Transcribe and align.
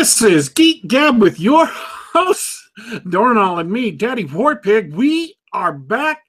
This 0.00 0.22
is 0.22 0.48
Geek 0.48 0.88
Gab 0.88 1.20
with 1.20 1.38
your 1.38 1.66
hosts, 1.66 2.70
Dornall 3.04 3.60
and 3.60 3.70
me, 3.70 3.90
Daddy 3.90 4.24
Warpig. 4.24 4.94
We 4.94 5.34
are 5.52 5.74
back. 5.74 6.22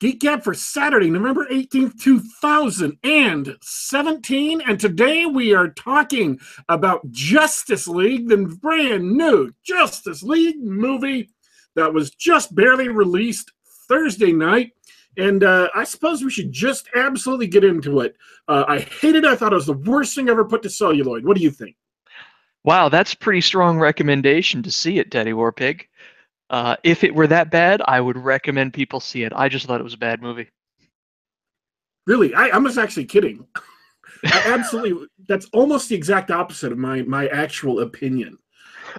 Geek 0.00 0.20
Gab 0.20 0.42
for 0.42 0.54
Saturday, 0.54 1.10
November 1.10 1.46
18th, 1.50 2.00
2017. 2.00 4.62
And 4.62 4.80
today 4.80 5.26
we 5.26 5.52
are 5.52 5.68
talking 5.68 6.40
about 6.70 7.06
Justice 7.10 7.86
League, 7.86 8.30
the 8.30 8.56
brand 8.62 9.14
new 9.14 9.52
Justice 9.62 10.22
League 10.22 10.64
movie 10.64 11.28
that 11.76 11.92
was 11.92 12.12
just 12.12 12.54
barely 12.54 12.88
released 12.88 13.52
Thursday 13.90 14.32
night. 14.32 14.72
And 15.18 15.44
uh, 15.44 15.68
I 15.74 15.84
suppose 15.84 16.24
we 16.24 16.30
should 16.30 16.50
just 16.50 16.88
absolutely 16.96 17.46
get 17.46 17.62
into 17.62 18.00
it. 18.00 18.16
Uh, 18.48 18.64
I 18.66 18.78
hated 18.78 19.24
it. 19.24 19.30
I 19.30 19.36
thought 19.36 19.52
it 19.52 19.56
was 19.56 19.66
the 19.66 19.74
worst 19.74 20.14
thing 20.14 20.30
ever 20.30 20.46
put 20.46 20.62
to 20.62 20.70
celluloid. 20.70 21.26
What 21.26 21.36
do 21.36 21.42
you 21.42 21.50
think? 21.50 21.76
Wow, 22.64 22.88
that's 22.88 23.12
a 23.12 23.16
pretty 23.18 23.40
strong 23.42 23.78
recommendation 23.78 24.62
to 24.62 24.70
see 24.70 24.98
it, 24.98 25.10
Daddy 25.10 25.32
Warpig. 25.32 25.82
Uh, 26.50 26.76
if 26.82 27.04
it 27.04 27.14
were 27.14 27.26
that 27.26 27.50
bad, 27.50 27.82
I 27.86 28.00
would 28.00 28.16
recommend 28.16 28.72
people 28.72 29.00
see 29.00 29.24
it. 29.24 29.32
I 29.34 29.48
just 29.48 29.66
thought 29.66 29.80
it 29.80 29.84
was 29.84 29.94
a 29.94 29.98
bad 29.98 30.22
movie. 30.22 30.48
Really, 32.06 32.34
I, 32.34 32.48
I 32.48 32.58
was 32.58 32.78
actually 32.78 33.06
kidding. 33.06 33.46
Absolutely, 34.24 35.06
that's 35.28 35.46
almost 35.52 35.88
the 35.88 35.94
exact 35.94 36.30
opposite 36.30 36.72
of 36.72 36.78
my 36.78 37.02
my 37.02 37.28
actual 37.28 37.80
opinion. 37.80 38.38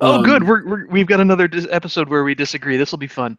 Oh, 0.02 0.16
Um, 0.16 0.24
good. 0.24 0.48
We're, 0.48 0.66
we're, 0.68 0.88
we've 0.88 1.08
got 1.08 1.20
another 1.20 1.48
dis- 1.48 1.68
episode 1.70 2.10
where 2.10 2.24
we 2.24 2.36
disagree. 2.36 2.78
This 2.78 2.92
will 2.92 3.00
be 3.00 3.08
fun. 3.08 3.38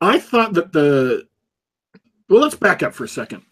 I 0.00 0.18
thought 0.18 0.52
that 0.54 0.72
the 0.72 1.26
well, 2.28 2.40
let's 2.42 2.54
back 2.54 2.82
up 2.82 2.94
for 2.94 3.04
a 3.04 3.08
second. 3.08 3.42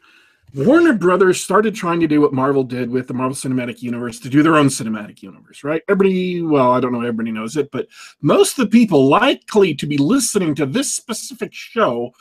Warner 0.54 0.92
Brothers 0.92 1.42
started 1.42 1.74
trying 1.74 1.98
to 1.98 2.06
do 2.06 2.20
what 2.20 2.32
Marvel 2.32 2.62
did 2.62 2.88
with 2.88 3.08
the 3.08 3.14
Marvel 3.14 3.34
Cinematic 3.34 3.82
Universe 3.82 4.20
to 4.20 4.28
do 4.28 4.40
their 4.40 4.54
own 4.54 4.68
cinematic 4.68 5.20
universe, 5.20 5.64
right? 5.64 5.82
Everybody, 5.88 6.42
well, 6.42 6.70
I 6.70 6.78
don't 6.78 6.92
know, 6.92 7.00
everybody 7.00 7.32
knows 7.32 7.56
it, 7.56 7.72
but 7.72 7.88
most 8.22 8.56
of 8.56 8.64
the 8.64 8.70
people 8.70 9.08
likely 9.08 9.74
to 9.74 9.86
be 9.86 9.98
listening 9.98 10.54
to 10.54 10.66
this 10.66 10.94
specific 10.94 11.52
show 11.52 12.12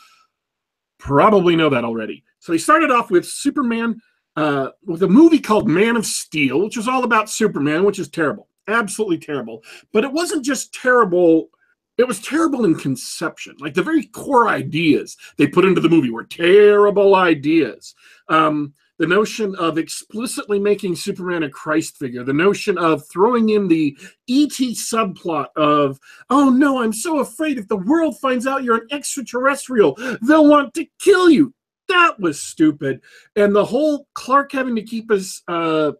probably 0.97 1.55
know 1.55 1.69
that 1.69 1.85
already. 1.85 2.23
So 2.39 2.51
they 2.51 2.57
started 2.57 2.89
off 2.89 3.11
with 3.11 3.23
Superman, 3.23 4.01
uh, 4.35 4.69
with 4.83 5.03
a 5.03 5.07
movie 5.07 5.39
called 5.39 5.69
Man 5.69 5.95
of 5.95 6.05
Steel, 6.05 6.63
which 6.63 6.77
was 6.77 6.87
all 6.87 7.03
about 7.03 7.29
Superman, 7.29 7.83
which 7.83 7.99
is 7.99 8.09
terrible, 8.09 8.47
absolutely 8.67 9.19
terrible. 9.19 9.63
But 9.91 10.05
it 10.05 10.11
wasn't 10.11 10.43
just 10.43 10.73
terrible 10.73 11.49
it 11.97 12.07
was 12.07 12.19
terrible 12.21 12.65
in 12.65 12.75
conception. 12.75 13.55
Like 13.59 13.73
the 13.73 13.83
very 13.83 14.05
core 14.05 14.47
ideas 14.47 15.17
they 15.37 15.47
put 15.47 15.65
into 15.65 15.81
the 15.81 15.89
movie 15.89 16.09
were 16.09 16.23
terrible 16.23 17.15
ideas. 17.15 17.93
Um, 18.29 18.73
the 18.99 19.07
notion 19.07 19.55
of 19.55 19.77
explicitly 19.77 20.59
making 20.59 20.95
Superman 20.95 21.43
a 21.43 21.49
Christ 21.49 21.97
figure, 21.97 22.23
the 22.23 22.33
notion 22.33 22.77
of 22.77 23.07
throwing 23.07 23.49
in 23.49 23.67
the 23.67 23.97
ET 24.29 24.51
subplot 24.51 25.47
of, 25.55 25.99
oh 26.29 26.49
no, 26.49 26.81
I'm 26.81 26.93
so 26.93 27.19
afraid 27.19 27.57
if 27.57 27.67
the 27.67 27.77
world 27.77 28.19
finds 28.19 28.45
out 28.45 28.63
you're 28.63 28.75
an 28.77 28.87
extraterrestrial, 28.91 29.97
they'll 30.21 30.47
want 30.47 30.73
to 30.75 30.85
kill 30.99 31.29
you. 31.29 31.53
That 31.89 32.19
was 32.19 32.41
stupid. 32.41 33.01
And 33.35 33.55
the 33.55 33.65
whole 33.65 34.07
Clark 34.13 34.51
having 34.51 34.75
to 34.75 34.83
keep 34.83 35.11
his 35.11 35.41
uh, 35.47 35.93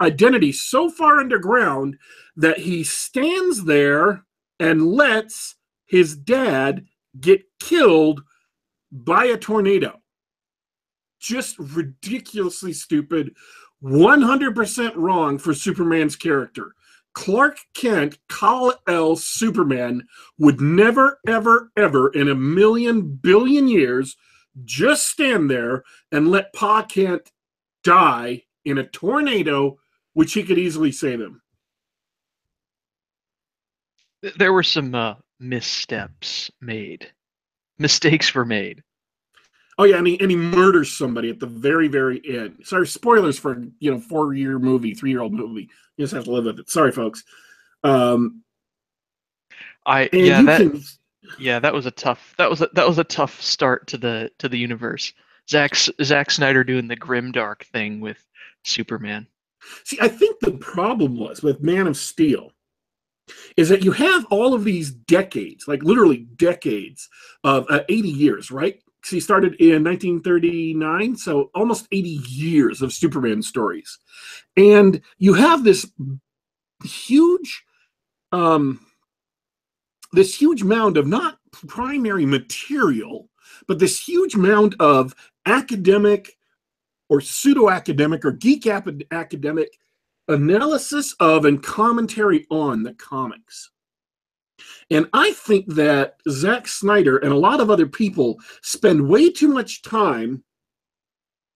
identity 0.00 0.52
so 0.52 0.90
far 0.90 1.20
underground 1.20 1.96
that 2.36 2.58
he 2.58 2.84
stands 2.84 3.64
there 3.64 4.24
and 4.60 4.86
lets 4.86 5.56
his 5.86 6.16
dad 6.16 6.86
get 7.20 7.42
killed 7.60 8.22
by 8.90 9.26
a 9.26 9.36
tornado. 9.36 10.00
Just 11.20 11.58
ridiculously 11.58 12.72
stupid, 12.72 13.34
100% 13.82 14.92
wrong 14.96 15.38
for 15.38 15.54
Superman's 15.54 16.16
character. 16.16 16.74
Clark 17.14 17.58
Kent, 17.74 18.18
Kal 18.28 18.74
El 18.88 19.16
Superman, 19.16 20.06
would 20.38 20.60
never, 20.60 21.20
ever, 21.26 21.70
ever 21.76 22.08
in 22.10 22.28
a 22.28 22.34
million 22.34 23.14
billion 23.16 23.68
years 23.68 24.16
just 24.64 25.08
stand 25.08 25.50
there 25.50 25.84
and 26.12 26.28
let 26.28 26.52
Pa 26.52 26.82
Kent 26.82 27.30
die 27.82 28.42
in 28.64 28.78
a 28.78 28.86
tornado, 28.88 29.78
which 30.12 30.32
he 30.32 30.42
could 30.42 30.58
easily 30.58 30.92
save 30.92 31.20
him. 31.20 31.40
Th- 34.24 34.34
There 34.36 34.54
were 34.54 34.62
some 34.62 34.94
uh, 34.94 35.14
missteps 35.38 36.50
made. 36.62 37.10
Mistakes 37.78 38.34
were 38.34 38.46
made. 38.46 38.82
Oh 39.76 39.84
yeah, 39.84 39.98
and 39.98 40.06
he 40.06 40.18
and 40.20 40.30
he 40.30 40.36
murders 40.36 40.96
somebody 40.96 41.28
at 41.28 41.40
the 41.40 41.46
very 41.46 41.88
very 41.88 42.22
end. 42.24 42.60
Sorry, 42.62 42.86
spoilers 42.86 43.38
for 43.38 43.62
you 43.80 43.90
know 43.90 43.98
four 44.00 44.32
year 44.32 44.58
movie, 44.58 44.94
three 44.94 45.10
year 45.10 45.20
old 45.20 45.32
movie. 45.34 45.68
You 45.96 46.04
just 46.04 46.14
have 46.14 46.24
to 46.24 46.30
live 46.30 46.44
with 46.44 46.60
it. 46.60 46.70
Sorry, 46.70 46.92
folks. 46.92 47.22
Um, 47.82 48.42
I 49.84 50.08
yeah 50.12 50.42
that 50.42 50.60
can 50.60 50.80
yeah 51.38 51.58
that 51.58 51.74
was 51.74 51.86
a 51.86 51.90
tough 51.90 52.34
that 52.38 52.48
was 52.48 52.62
a, 52.62 52.68
that 52.72 52.86
was 52.86 52.98
a 52.98 53.04
tough 53.04 53.42
start 53.42 53.86
to 53.88 53.98
the 53.98 54.30
to 54.38 54.48
the 54.48 54.58
universe. 54.58 55.12
Zack 55.50 55.74
Zack 55.74 56.30
Snyder 56.30 56.64
doing 56.64 56.88
the 56.88 56.96
grim 56.96 57.32
dark 57.32 57.64
thing 57.66 58.00
with 58.00 58.24
Superman. 58.62 59.26
see. 59.84 59.98
I 60.00 60.08
think 60.08 60.38
the 60.40 60.52
problem 60.52 61.18
was 61.18 61.42
with 61.42 61.62
Man 61.62 61.86
of 61.86 61.96
Steel 61.96 62.53
is 63.56 63.68
that 63.68 63.84
you 63.84 63.92
have 63.92 64.24
all 64.26 64.54
of 64.54 64.64
these 64.64 64.90
decades, 64.90 65.66
like 65.66 65.82
literally 65.82 66.26
decades 66.36 67.08
of 67.42 67.66
uh, 67.70 67.80
eighty 67.88 68.10
years, 68.10 68.50
right? 68.50 68.80
he 69.10 69.20
started 69.20 69.54
in 69.56 69.84
1939, 69.84 71.14
so 71.16 71.50
almost 71.54 71.86
80 71.92 72.08
years 72.08 72.80
of 72.80 72.90
Superman 72.90 73.42
stories, 73.42 73.98
and 74.56 74.98
you 75.18 75.34
have 75.34 75.62
this 75.62 75.86
huge 76.84 77.64
um 78.32 78.80
this 80.12 80.34
huge 80.34 80.62
mound 80.62 80.96
of 80.96 81.06
not 81.06 81.38
primary 81.66 82.26
material 82.26 83.30
but 83.66 83.78
this 83.78 84.06
huge 84.06 84.36
mound 84.36 84.76
of 84.80 85.14
academic 85.46 86.36
or 87.08 87.20
pseudo 87.20 87.70
academic 87.70 88.24
or 88.24 88.32
geek 88.32 88.66
academic 88.66 89.70
analysis 90.28 91.14
of 91.20 91.44
and 91.44 91.62
commentary 91.62 92.46
on 92.50 92.82
the 92.82 92.94
comics 92.94 93.70
and 94.90 95.08
i 95.12 95.32
think 95.32 95.66
that 95.66 96.16
Zack 96.28 96.66
snyder 96.66 97.18
and 97.18 97.32
a 97.32 97.38
lot 97.38 97.60
of 97.60 97.70
other 97.70 97.86
people 97.86 98.38
spend 98.62 99.08
way 99.08 99.30
too 99.30 99.48
much 99.48 99.82
time 99.82 100.42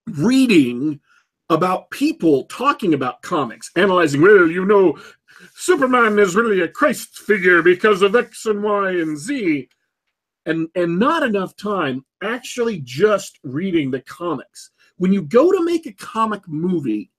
reading 0.06 1.00
about 1.50 1.90
people 1.90 2.44
talking 2.44 2.92
about 2.92 3.22
comics 3.22 3.70
analyzing 3.76 4.20
well 4.20 4.48
you 4.48 4.66
know 4.66 4.98
Superman 5.54 6.18
is 6.18 6.34
really 6.34 6.60
a 6.60 6.68
Christ 6.68 7.18
figure 7.18 7.62
because 7.62 8.02
of 8.02 8.16
X 8.16 8.46
and 8.46 8.62
Y 8.62 8.90
and 8.90 9.16
Z, 9.16 9.68
and 10.46 10.68
and 10.74 10.98
not 10.98 11.22
enough 11.22 11.56
time 11.56 12.04
actually 12.22 12.80
just 12.80 13.38
reading 13.42 13.90
the 13.90 14.00
comics. 14.02 14.70
When 14.96 15.12
you 15.12 15.22
go 15.22 15.52
to 15.52 15.64
make 15.64 15.86
a 15.86 15.92
comic 15.92 16.46
movie, 16.48 17.10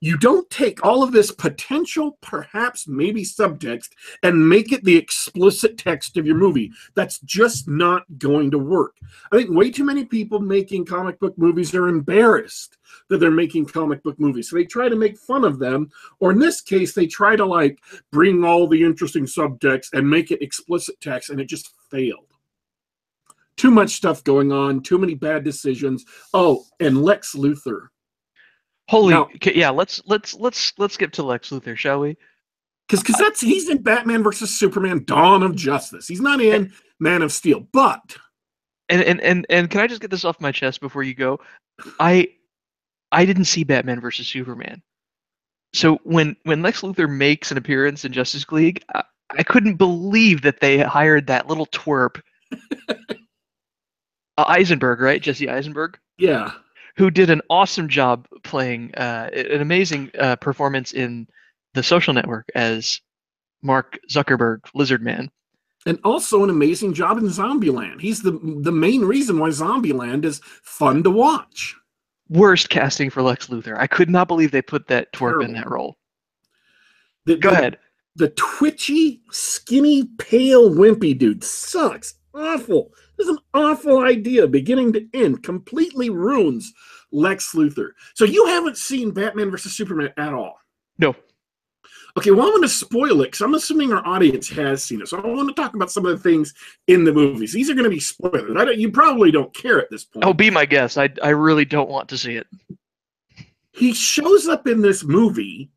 you 0.00 0.16
don't 0.16 0.48
take 0.50 0.84
all 0.84 1.02
of 1.02 1.12
this 1.12 1.32
potential, 1.32 2.18
perhaps 2.20 2.86
maybe 2.86 3.24
subtext, 3.24 3.88
and 4.22 4.48
make 4.48 4.72
it 4.72 4.84
the 4.84 4.96
explicit 4.96 5.76
text 5.76 6.16
of 6.16 6.26
your 6.26 6.36
movie. 6.36 6.70
That's 6.94 7.18
just 7.20 7.68
not 7.68 8.04
going 8.18 8.50
to 8.52 8.58
work. 8.58 8.96
I 9.32 9.36
think 9.36 9.50
way 9.50 9.70
too 9.70 9.84
many 9.84 10.04
people 10.04 10.38
making 10.40 10.84
comic 10.84 11.18
book 11.18 11.36
movies 11.36 11.74
are 11.74 11.88
embarrassed 11.88 12.76
that 13.08 13.18
they're 13.18 13.30
making 13.30 13.66
comic 13.66 14.02
book 14.02 14.18
movies. 14.20 14.50
So 14.50 14.56
they 14.56 14.64
try 14.64 14.88
to 14.88 14.96
make 14.96 15.18
fun 15.18 15.44
of 15.44 15.58
them 15.58 15.90
or 16.20 16.30
in 16.30 16.38
this 16.38 16.60
case 16.60 16.94
they 16.94 17.06
try 17.06 17.36
to 17.36 17.44
like 17.44 17.78
bring 18.12 18.44
all 18.44 18.66
the 18.66 18.82
interesting 18.82 19.24
subtext 19.24 19.88
and 19.92 20.08
make 20.08 20.30
it 20.30 20.42
explicit 20.42 21.00
text 21.00 21.30
and 21.30 21.40
it 21.40 21.46
just 21.46 21.70
failed 21.90 22.24
too 23.56 23.70
much 23.70 23.90
stuff 23.90 24.22
going 24.24 24.52
on 24.52 24.82
too 24.82 24.98
many 24.98 25.14
bad 25.14 25.44
decisions 25.44 26.04
oh 26.32 26.64
and 26.80 27.02
lex 27.02 27.34
luthor 27.34 27.88
Holy 28.88 29.14
Now- 29.14 29.28
okay, 29.36 29.54
yeah, 29.54 29.70
let's 29.70 30.02
let's 30.06 30.34
let's 30.34 30.72
let's 30.78 30.96
get 30.96 31.12
to 31.14 31.22
Lex 31.22 31.50
Luthor, 31.50 31.76
shall 31.76 32.00
we? 32.00 32.16
because 32.88 33.02
because 33.02 33.20
that's 33.20 33.40
he's 33.42 33.68
in 33.68 33.82
batman 33.82 34.22
versus 34.22 34.58
superman 34.58 35.04
dawn 35.04 35.42
of 35.42 35.54
justice 35.54 36.08
he's 36.08 36.22
not 36.22 36.40
in 36.40 36.72
man 36.98 37.20
of 37.20 37.30
steel 37.30 37.60
but 37.70 38.16
And 38.88 39.02
and 39.02 39.20
and 39.20 39.46
and 39.50 39.68
can 39.70 39.80
I 39.82 39.86
just 39.86 40.00
get 40.00 40.10
this 40.10 40.24
off 40.24 40.40
my 40.40 40.50
chest 40.52 40.80
before 40.80 41.02
you 41.02 41.14
go? 41.14 41.38
I 42.00 42.28
I 43.12 43.26
didn't 43.26 43.44
see 43.44 43.62
Batman 43.64 44.00
versus 44.00 44.26
Superman. 44.26 44.82
So 45.74 45.98
when 46.04 46.36
when 46.44 46.62
Lex 46.62 46.80
Luthor 46.80 47.10
makes 47.10 47.50
an 47.50 47.58
appearance 47.58 48.06
in 48.06 48.12
Justice 48.12 48.46
League, 48.50 48.82
I, 48.94 49.02
I 49.38 49.42
couldn't 49.42 49.74
believe 49.76 50.40
that 50.42 50.60
they 50.60 50.78
hired 50.78 51.26
that 51.26 51.46
little 51.48 51.66
twerp 51.66 52.22
uh, 52.88 53.04
Eisenberg, 54.38 55.00
right? 55.00 55.20
Jesse 55.20 55.50
Eisenberg, 55.50 55.98
yeah 56.16 56.52
who 56.98 57.10
did 57.10 57.30
an 57.30 57.40
awesome 57.48 57.88
job 57.88 58.26
playing 58.42 58.92
uh, 58.96 59.30
an 59.32 59.60
amazing 59.62 60.10
uh, 60.18 60.36
performance 60.36 60.92
in 60.92 61.26
The 61.74 61.82
Social 61.82 62.12
Network 62.12 62.48
as 62.54 63.00
Mark 63.62 63.98
Zuckerberg, 64.10 64.58
Lizard 64.74 65.02
Man. 65.02 65.30
and 65.86 65.98
also 66.04 66.42
an 66.44 66.50
amazing 66.50 66.92
job 66.92 67.18
in 67.18 67.24
zombieland 67.24 68.00
he's 68.00 68.20
the 68.22 68.32
the 68.62 68.72
main 68.72 69.04
reason 69.04 69.38
why 69.38 69.48
zombieland 69.48 70.24
is 70.24 70.40
fun 70.62 71.02
to 71.04 71.10
watch 71.10 71.74
Worst 72.30 72.68
casting 72.68 73.08
for 73.08 73.22
Lex 73.22 73.46
Luthor. 73.46 73.78
I 73.78 73.86
could 73.86 74.10
not 74.10 74.28
believe 74.28 74.50
they 74.50 74.60
put 74.60 74.86
that 74.88 75.10
twerp 75.14 75.42
in 75.42 75.54
that 75.54 75.70
role. 75.70 75.96
The, 77.24 77.36
Go 77.36 77.48
the- 77.48 77.56
ahead. 77.56 77.78
The 78.16 78.28
twitchy, 78.36 79.22
skinny, 79.30 80.04
pale, 80.18 80.68
wimpy 80.70 81.16
dude 81.16 81.42
sucks. 81.42 82.16
Awful. 82.34 82.92
This 83.18 83.26
is 83.26 83.36
an 83.36 83.42
awful 83.52 84.00
idea, 84.00 84.46
beginning 84.46 84.92
to 84.94 85.06
end. 85.12 85.42
Completely 85.42 86.08
ruins 86.08 86.72
Lex 87.10 87.52
Luthor. 87.54 87.90
So 88.14 88.24
you 88.24 88.46
haven't 88.46 88.78
seen 88.78 89.10
Batman 89.10 89.50
versus 89.50 89.76
Superman 89.76 90.10
at 90.16 90.32
all. 90.32 90.58
No. 90.98 91.14
Okay, 92.16 92.30
well, 92.30 92.46
I'm 92.46 92.52
going 92.52 92.62
to 92.62 92.68
spoil 92.68 93.20
it 93.22 93.26
because 93.26 93.42
I'm 93.42 93.54
assuming 93.54 93.92
our 93.92 94.04
audience 94.06 94.48
has 94.50 94.82
seen 94.82 95.00
it. 95.00 95.08
So 95.08 95.18
I 95.20 95.26
want 95.26 95.48
to 95.48 95.54
talk 95.54 95.74
about 95.74 95.90
some 95.90 96.06
of 96.06 96.16
the 96.16 96.30
things 96.30 96.54
in 96.86 97.04
the 97.04 97.12
movies. 97.12 97.52
These 97.52 97.70
are 97.70 97.74
going 97.74 97.84
to 97.84 97.90
be 97.90 98.00
spoilers. 98.00 98.56
I 98.56 98.64
don't, 98.64 98.78
you 98.78 98.90
probably 98.90 99.30
don't 99.30 99.54
care 99.54 99.78
at 99.80 99.90
this 99.90 100.04
point. 100.04 100.24
Oh, 100.24 100.32
be 100.32 100.50
my 100.50 100.64
guest. 100.64 100.98
I 100.98 101.10
I 101.22 101.30
really 101.30 101.64
don't 101.64 101.90
want 101.90 102.08
to 102.08 102.18
see 102.18 102.36
it. 102.36 102.46
he 103.72 103.92
shows 103.94 104.48
up 104.48 104.66
in 104.66 104.80
this 104.80 105.04
movie 105.04 105.70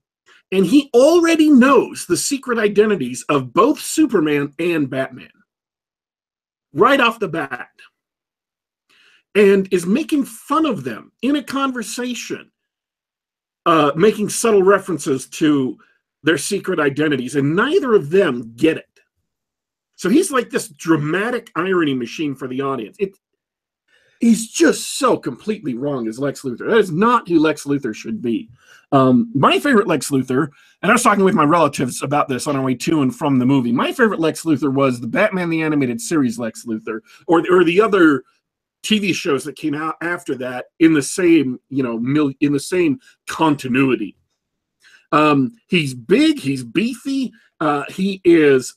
and 0.51 0.65
he 0.65 0.89
already 0.93 1.49
knows 1.51 2.05
the 2.07 2.17
secret 2.17 2.57
identities 2.57 3.23
of 3.29 3.53
both 3.53 3.79
Superman 3.79 4.53
and 4.57 4.89
Batman 4.89 5.29
right 6.73 6.99
off 6.99 7.19
the 7.19 7.27
bat 7.27 7.69
and 9.35 9.67
is 9.71 9.85
making 9.85 10.25
fun 10.25 10.65
of 10.65 10.83
them 10.83 11.11
in 11.21 11.37
a 11.37 11.43
conversation, 11.43 12.51
uh, 13.65 13.91
making 13.95 14.29
subtle 14.29 14.63
references 14.63 15.27
to 15.27 15.77
their 16.23 16.37
secret 16.37 16.79
identities, 16.79 17.35
and 17.35 17.55
neither 17.55 17.93
of 17.93 18.09
them 18.09 18.53
get 18.55 18.77
it. 18.77 18.85
So 19.95 20.09
he's 20.09 20.31
like 20.31 20.49
this 20.49 20.67
dramatic 20.69 21.51
irony 21.55 21.93
machine 21.93 22.35
for 22.35 22.47
the 22.47 22.61
audience. 22.61 22.95
It, 22.99 23.17
he's 24.21 24.47
just 24.47 24.99
so 24.99 25.17
completely 25.17 25.73
wrong 25.73 26.07
as 26.07 26.19
Lex 26.19 26.43
Luthor. 26.43 26.69
That 26.69 26.77
is 26.77 26.91
not 26.91 27.27
who 27.27 27.39
Lex 27.39 27.65
Luthor 27.65 27.93
should 27.93 28.21
be. 28.21 28.49
Um, 28.91 29.31
my 29.33 29.59
favorite 29.59 29.87
Lex 29.87 30.11
Luthor, 30.11 30.49
and 30.81 30.91
I 30.91 30.93
was 30.93 31.03
talking 31.03 31.23
with 31.23 31.33
my 31.33 31.43
relatives 31.43 32.03
about 32.03 32.29
this 32.29 32.47
on 32.47 32.55
our 32.55 32.61
way 32.61 32.75
to 32.75 33.01
and 33.01 33.13
from 33.13 33.39
the 33.39 33.45
movie. 33.45 33.71
My 33.71 33.91
favorite 33.91 34.19
Lex 34.19 34.43
Luthor 34.43 34.71
was 34.71 35.01
the 35.01 35.07
Batman 35.07 35.49
the 35.49 35.63
Animated 35.63 35.99
Series 35.99 36.37
Lex 36.39 36.65
Luthor, 36.65 37.01
or 37.27 37.43
or 37.51 37.63
the 37.63 37.81
other 37.81 38.23
TV 38.83 39.13
shows 39.13 39.43
that 39.43 39.55
came 39.55 39.75
out 39.75 39.95
after 40.01 40.35
that 40.35 40.65
in 40.79 40.93
the 40.93 41.01
same 41.01 41.59
you 41.69 41.83
know 41.83 41.97
mil- 41.97 42.33
in 42.41 42.53
the 42.53 42.59
same 42.59 42.99
continuity. 43.27 44.15
Um, 45.11 45.53
he's 45.67 45.93
big, 45.93 46.39
he's 46.39 46.63
beefy, 46.63 47.33
uh, 47.59 47.83
he 47.89 48.21
is 48.23 48.75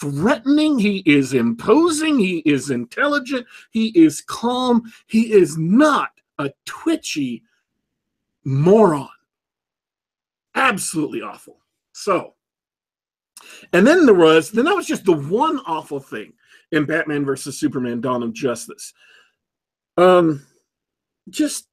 threatening, 0.00 0.78
he 0.78 1.02
is 1.06 1.34
imposing, 1.34 2.18
he 2.18 2.38
is 2.38 2.70
intelligent, 2.70 3.46
he 3.70 3.88
is 3.88 4.20
calm, 4.20 4.82
he 5.06 5.32
is 5.32 5.56
not 5.56 6.10
a 6.38 6.50
twitchy 6.64 7.42
moron. 8.44 9.08
Absolutely 10.54 11.22
awful. 11.22 11.58
So, 11.92 12.34
and 13.72 13.86
then 13.86 14.06
there 14.06 14.14
was, 14.14 14.50
then 14.50 14.64
that 14.64 14.76
was 14.76 14.86
just 14.86 15.04
the 15.04 15.12
one 15.12 15.60
awful 15.66 16.00
thing 16.00 16.32
in 16.72 16.84
Batman 16.84 17.24
versus 17.24 17.58
Superman 17.58 18.00
Dawn 18.00 18.22
of 18.22 18.32
Justice. 18.32 18.92
Um, 19.96 20.44
just 21.28 21.68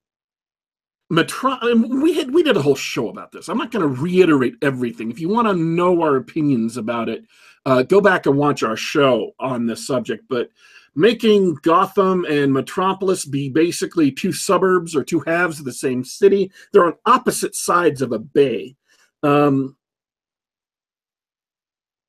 Metro, 1.10 1.58
and 1.62 2.02
we 2.02 2.14
had 2.14 2.34
we 2.34 2.42
did 2.42 2.56
a 2.56 2.62
whole 2.62 2.76
show 2.76 3.10
about 3.10 3.34
this. 3.34 3.50
I'm 3.50 3.58
not 3.58 3.72
going 3.72 3.82
to 3.82 4.02
reiterate 4.02 4.56
everything. 4.62 5.12
If 5.12 5.20
you 5.20 5.28
want 5.28 5.46
to 5.46 5.54
know 5.54 6.02
our 6.02 6.16
opinions 6.16 6.78
about 6.78 7.10
it, 7.10 7.26
uh, 7.66 7.84
go 7.84 8.02
back 8.02 8.26
and 8.26 8.38
watch 8.38 8.64
our 8.64 8.76
show 8.76 9.34
on 9.40 9.66
this 9.66 9.86
subject. 9.86 10.26
But 10.30 10.50
making 10.96 11.56
Gotham 11.62 12.26
and 12.26 12.54
Metropolis 12.54 13.26
be 13.26 13.50
basically 13.50 14.12
two 14.12 14.34
suburbs 14.34 14.96
or 14.96 15.04
two 15.04 15.20
halves 15.22 15.60
of 15.60 15.66
the 15.66 15.74
same 15.74 16.04
city, 16.04 16.52
they're 16.72 16.86
on 16.86 16.96
opposite 17.06 17.56
sides 17.56 18.02
of 18.02 18.12
a 18.12 18.20
bay. 18.20 18.76
Um, 19.24 19.78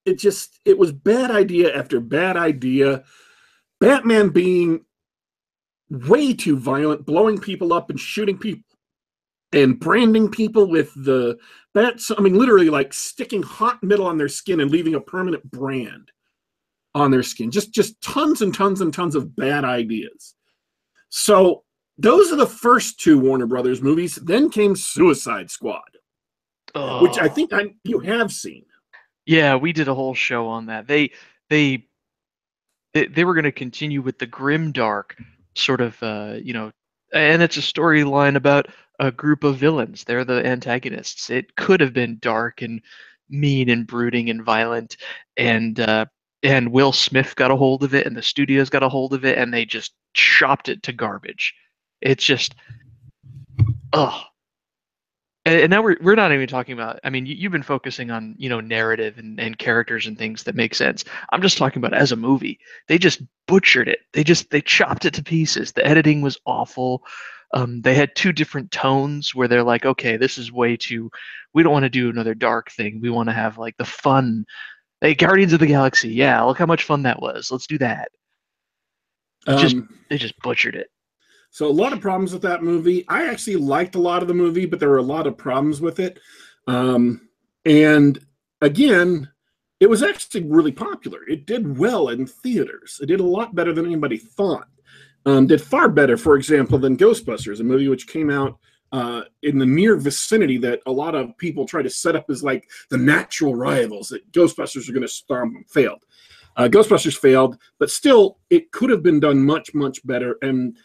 it 0.05 0.19
just 0.19 0.59
it 0.65 0.79
was 0.79 0.93
bad 0.93 1.31
idea 1.31 1.77
after 1.77 2.01
bad 2.01 2.37
idea. 2.37 3.05
Batman 3.79 4.31
being 4.31 4.85
way 5.91 6.33
too 6.33 6.57
violent, 6.57 7.05
blowing 7.05 7.39
people 7.39 7.73
up 7.73 7.91
and 7.91 8.01
shooting 8.01 8.39
people 8.39 8.65
and 9.53 9.79
branding 9.79 10.31
people 10.31 10.67
with 10.67 10.93
the 11.05 11.39
bats. 11.75 12.11
I 12.17 12.21
mean, 12.21 12.35
literally 12.35 12.71
like 12.71 12.93
sticking 12.93 13.43
hot 13.43 13.83
metal 13.83 14.07
on 14.07 14.19
their 14.19 14.29
skin 14.29 14.61
and 14.61 14.71
leaving 14.71 14.95
a 14.95 15.01
permanent 15.01 15.49
brand 15.51 16.11
on 16.95 17.11
their 17.11 17.23
skin. 17.23 17.51
Just 17.51 17.73
just 17.73 18.01
tons 18.01 18.43
and 18.43 18.55
tons 18.55 18.81
and 18.81 18.93
tons 18.93 19.15
of 19.15 19.35
bad 19.37 19.65
ideas. 19.65 20.35
So 21.09 21.65
those 21.99 22.33
are 22.33 22.37
the 22.37 22.47
first 22.47 22.99
two 23.01 23.19
Warner 23.19 23.47
Brothers 23.47 23.83
movies. 23.83 24.17
Then 24.17 24.51
came 24.51 24.75
Suicide 24.75 25.51
Squad, 25.51 25.83
which 26.75 27.19
I 27.19 27.27
Oh. 27.27 27.29
think 27.29 27.53
I 27.53 27.75
you 27.85 27.99
have 28.01 28.33
seen. 28.33 28.65
Yeah, 29.27 29.57
we 29.57 29.73
did 29.73 29.89
a 29.89 29.95
whole 29.95 30.15
show 30.15 30.49
on 30.49 30.67
that. 30.67 30.87
They 30.87 31.13
they 31.49 31.87
they, 32.95 33.07
they 33.07 33.25
were 33.25 33.35
going 33.35 33.45
to 33.45 33.53
continue 33.53 34.03
with 34.03 34.19
the 34.19 34.27
grim 34.27 34.73
dark 34.73 35.17
sort 35.55 35.81
of 35.81 36.03
uh, 36.03 36.37
you 36.43 36.53
know, 36.53 36.73
and 37.13 37.43
it's 37.43 37.57
a 37.57 37.61
storyline 37.61 38.37
about 38.37 38.67
a 39.03 39.11
group 39.11 39.43
of 39.43 39.57
villains. 39.57 40.05
They're 40.05 40.25
the 40.25 40.47
antagonists. 40.47 41.29
It 41.29 41.57
could 41.57 41.81
have 41.81 41.93
been 41.93 42.19
dark 42.21 42.63
and 42.63 42.81
mean 43.29 43.69
and 43.69 43.87
brooding 43.87 44.31
and 44.31 44.45
violent 44.45 44.97
and 45.37 45.81
uh 45.81 46.07
and 46.43 46.73
Will 46.73 46.93
Smith 46.93 47.35
got 47.37 47.51
a 47.51 47.57
hold 47.57 47.83
of 47.83 47.95
it 47.95 48.07
and 48.07 48.17
the 48.17 48.23
studios 48.23 48.69
got 48.69 48.83
a 48.83 48.89
hold 48.89 49.15
of 49.15 49.25
it 49.25 49.39
and 49.39 49.53
they 49.53 49.65
just 49.65 49.95
chopped 50.13 50.69
it 50.69 50.83
to 50.85 50.93
garbage. 50.93 51.55
It's 52.01 52.25
just 52.25 52.55
ugh 53.93 54.23
and, 55.45 55.61
and 55.61 55.71
now 55.71 55.83
we're 55.83 55.97
we're 56.01 56.15
not 56.15 56.33
even 56.33 56.47
talking 56.47 56.73
about. 56.73 57.01
I 57.05 57.11
mean, 57.11 57.27
you, 57.27 57.35
you've 57.35 57.53
been 57.53 57.63
focusing 57.63 58.11
on 58.11 58.35
you 58.39 58.49
know 58.49 58.61
narrative 58.61 59.19
and, 59.19 59.41
and 59.41 59.59
characters 59.59 60.07
and 60.07 60.17
things 60.17 60.45
that 60.45 60.55
make 60.55 60.75
sense. 60.75 61.05
I'm 61.31 61.43
just 61.43 61.59
talking 61.59 61.81
about 61.85 61.99
as 61.99 62.13
a 62.13 62.17
movie. 62.17 62.59
They 62.89 62.99
just 62.99 63.23
butchered 63.47 63.89
it. 63.89 64.01
They 64.13 64.25
just 64.25 64.51
they 64.51 64.61
chopped 64.61 65.05
it 65.05 65.15
to 65.15 65.23
pieces. 65.23 65.73
The 65.73 65.87
editing 65.87 66.23
was 66.23 66.39
awful. 66.47 67.05
Um, 67.55 67.83
they 67.83 67.95
had 67.95 68.15
two 68.17 68.33
different 68.33 68.71
tones 68.71 69.35
where 69.35 69.47
they're 69.49 69.63
like, 69.63 69.85
okay, 69.85 70.17
this 70.17 70.39
is 70.39 70.51
way 70.51 70.77
too. 70.77 71.11
We 71.53 71.63
don't 71.63 71.73
want 71.73 71.85
to 71.85 71.91
do 71.91 72.09
another 72.09 72.35
dark 72.35 72.71
thing. 72.71 73.01
We 73.01 73.11
want 73.11 73.29
to 73.29 73.35
have 73.35 73.59
like 73.59 73.77
the 73.77 73.85
fun. 73.85 74.47
Hey, 75.01 75.15
Guardians 75.15 75.53
of 75.53 75.61
the 75.61 75.67
Galaxy. 75.67 76.09
Yeah, 76.09 76.43
look 76.43 76.59
how 76.59 76.67
much 76.67 76.85
fun 76.85 77.03
that 77.03 77.21
was. 77.21 77.51
Let's 77.51 77.67
do 77.67 77.79
that. 77.79 78.11
Just- 79.47 79.77
Um, 79.77 79.89
They 80.09 80.19
just 80.19 80.39
butchered 80.43 80.77
it. 80.77 80.89
So 81.51 81.69
a 81.69 81.71
lot 81.71 81.93
of 81.93 82.01
problems 82.01 82.33
with 82.33 82.43
that 82.43 82.63
movie. 82.63 83.05
I 83.09 83.29
actually 83.29 83.57
liked 83.57 83.95
a 83.95 84.01
lot 84.01 84.23
of 84.23 84.29
the 84.29 84.35
movie, 84.35 84.65
but 84.65 84.81
there 84.81 84.89
were 84.89 84.97
a 84.97 85.03
lot 85.03 85.27
of 85.27 85.37
problems 85.37 85.83
with 85.83 86.01
it. 86.01 86.19
Um, 86.67 87.29
and 87.67 88.25
again, 88.63 89.29
it 89.79 89.91
was 89.91 90.03
actually 90.03 90.45
really 90.45 90.73
popular. 90.73 91.29
It 91.29 91.45
did 91.45 91.77
well 91.77 92.09
in 92.09 92.27
theaters. 92.27 93.01
It 93.03 93.07
did 93.07 93.21
a 93.21 93.25
lot 93.25 93.55
better 93.55 93.73
than 93.75 93.85
anybody 93.85 94.17
thought. 94.17 94.69
Um, 95.25 95.47
did 95.47 95.63
far 95.63 95.89
better, 95.89 96.17
for 96.17 96.37
example, 96.37 96.79
than 96.79 96.97
Ghostbusters, 96.97 97.61
a 97.61 97.65
movie 97.65 97.89
which 97.89 98.09
came 98.09 98.29
out 98.29 98.59
uh, 98.91 99.23
in 99.43 99.59
the 99.59 99.67
near 99.67 99.97
vicinity 99.97 100.59
that 100.59 100.81
a 100.87 100.93
lot 100.93 101.15
of 101.15 101.37
people 101.39 101.65
try 101.65 101.83
to 101.83 101.91
set 101.91 102.17
up 102.17 102.27
as 102.29 102.43
like 102.43 102.69
the 102.91 102.99
natural 102.99 103.55
rivals 103.55 104.09
that 104.09 104.31
Ghostbusters 104.33 104.89
are 104.89 104.93
going 104.93 105.03
to 105.03 105.09
stomp 105.09 105.55
them. 105.55 105.65
Failed. 105.69 106.05
Uh, 106.57 106.69
Ghostbusters 106.69 107.17
failed, 107.17 107.57
but 107.79 107.91
still, 107.91 108.39
it 108.51 108.71
could 108.73 108.91
have 108.91 109.03
been 109.03 109.21
done 109.21 109.43
much, 109.43 109.73
much 109.75 110.05
better. 110.07 110.37
And 110.43 110.77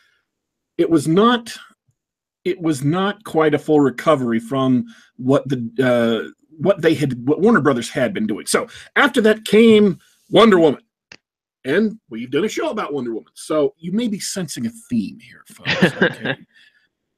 it 0.77 0.89
was 0.89 1.08
not 1.08 1.53
it 2.46 2.62
was 2.62 2.82
not 2.82 3.22
quite 3.25 3.53
a 3.53 3.60
full 3.60 3.82
recovery 3.82 4.39
from 4.39 4.86
what 5.17 5.48
the 5.50 5.70
uh, 5.82 6.32
what 6.58 6.82
they 6.82 6.94
had 6.94 7.27
what 7.27 7.41
Warner 7.41 7.60
Brothers 7.60 7.89
had 7.89 8.13
been 8.13 8.27
doing. 8.27 8.46
So 8.46 8.67
after 8.96 9.20
that 9.22 9.44
came 9.44 10.00
Wonder 10.29 10.58
Woman, 10.58 10.82
and 11.67 12.00
we've 12.09 12.31
done 12.31 12.45
a 12.45 12.50
show 12.50 12.69
about 12.69 12.93
Wonder 12.93 13.13
Woman. 13.13 13.31
So 13.36 13.75
you 13.77 13.91
may 13.91 14.07
be 14.07 14.19
sensing 14.19 14.65
a 14.65 14.71
theme 14.89 15.19
here, 15.19 15.43
folks. 15.47 15.93
Okay. 16.07 16.36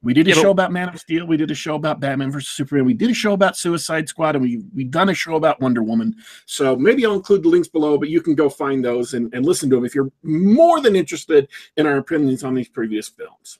we 0.01 0.13
did 0.13 0.27
a 0.27 0.33
but- 0.33 0.41
show 0.41 0.51
about 0.51 0.71
Man 0.71 0.89
of 0.89 0.99
Steel. 0.99 1.27
We 1.27 1.37
did 1.37 1.51
a 1.51 1.55
show 1.55 1.75
about 1.75 1.99
Batman 1.99 2.31
versus 2.31 2.49
Superman. 2.49 2.85
We 2.85 2.93
did 2.93 3.11
a 3.11 3.13
show 3.13 3.33
about 3.33 3.57
Suicide 3.57 4.09
Squad, 4.09 4.35
and 4.35 4.41
we 4.41 4.63
we 4.73 4.83
done 4.85 5.09
a 5.09 5.13
show 5.13 5.35
about 5.35 5.61
Wonder 5.61 5.83
Woman. 5.83 6.15
So 6.45 6.75
maybe 6.75 7.05
I'll 7.05 7.13
include 7.13 7.43
the 7.43 7.49
links 7.49 7.67
below, 7.67 7.97
but 7.97 8.09
you 8.09 8.21
can 8.21 8.33
go 8.33 8.49
find 8.49 8.83
those 8.83 9.13
and, 9.13 9.33
and 9.33 9.45
listen 9.45 9.69
to 9.69 9.75
them 9.75 9.85
if 9.85 9.93
you're 9.93 10.11
more 10.23 10.81
than 10.81 10.95
interested 10.95 11.47
in 11.77 11.85
our 11.85 11.97
opinions 11.97 12.43
on 12.43 12.55
these 12.55 12.69
previous 12.69 13.07
films. 13.07 13.59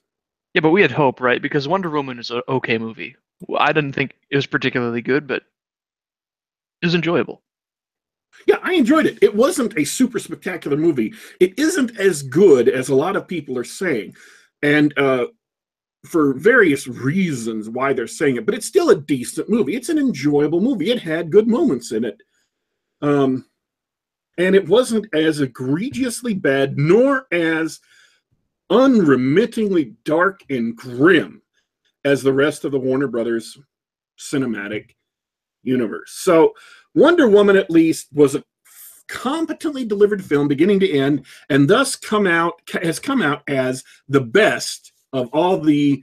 Yeah, 0.54 0.62
but 0.62 0.70
we 0.70 0.82
had 0.82 0.90
hope, 0.90 1.20
right? 1.20 1.40
Because 1.40 1.68
Wonder 1.68 1.90
Woman 1.90 2.18
is 2.18 2.30
an 2.30 2.42
okay 2.48 2.78
movie. 2.78 3.14
I 3.56 3.72
didn't 3.72 3.92
think 3.92 4.16
it 4.30 4.36
was 4.36 4.46
particularly 4.46 5.02
good, 5.02 5.26
but 5.28 5.42
it 6.82 6.86
was 6.86 6.94
enjoyable. 6.94 7.42
Yeah, 8.46 8.58
I 8.62 8.74
enjoyed 8.74 9.06
it. 9.06 9.18
It 9.22 9.34
wasn't 9.34 9.78
a 9.78 9.84
super 9.84 10.18
spectacular 10.18 10.76
movie. 10.76 11.12
It 11.40 11.58
isn't 11.58 11.98
as 11.98 12.22
good 12.22 12.68
as 12.68 12.88
a 12.88 12.94
lot 12.94 13.16
of 13.16 13.28
people 13.28 13.58
are 13.58 13.64
saying, 13.64 14.14
and 14.62 14.96
uh, 14.98 15.26
for 16.06 16.34
various 16.34 16.86
reasons 16.86 17.68
why 17.68 17.92
they're 17.92 18.06
saying 18.06 18.36
it. 18.36 18.46
But 18.46 18.54
it's 18.54 18.66
still 18.66 18.90
a 18.90 18.96
decent 18.96 19.48
movie. 19.48 19.76
It's 19.76 19.90
an 19.90 19.98
enjoyable 19.98 20.60
movie. 20.60 20.90
It 20.90 21.00
had 21.00 21.30
good 21.30 21.48
moments 21.48 21.92
in 21.92 22.04
it, 22.04 22.20
um, 23.02 23.44
and 24.38 24.54
it 24.54 24.66
wasn't 24.66 25.06
as 25.14 25.40
egregiously 25.40 26.34
bad 26.34 26.78
nor 26.78 27.26
as 27.32 27.80
unremittingly 28.70 29.96
dark 30.04 30.42
and 30.48 30.76
grim 30.76 31.42
as 32.04 32.22
the 32.22 32.32
rest 32.32 32.64
of 32.64 32.72
the 32.72 32.78
Warner 32.78 33.08
Brothers 33.08 33.58
cinematic 34.18 34.94
universe. 35.62 36.12
So 36.12 36.54
Wonder 36.94 37.28
Woman, 37.28 37.56
at 37.56 37.70
least, 37.70 38.08
was 38.12 38.34
a 38.34 38.44
competently 39.08 39.84
delivered 39.84 40.24
film 40.24 40.48
beginning 40.48 40.80
to 40.80 40.90
end, 40.90 41.26
and 41.48 41.68
thus 41.68 41.96
come 41.96 42.26
out 42.26 42.60
has 42.82 42.98
come 42.98 43.22
out 43.22 43.42
as 43.48 43.82
the 44.08 44.20
best 44.20 44.92
of 45.12 45.28
all 45.32 45.58
the 45.58 46.02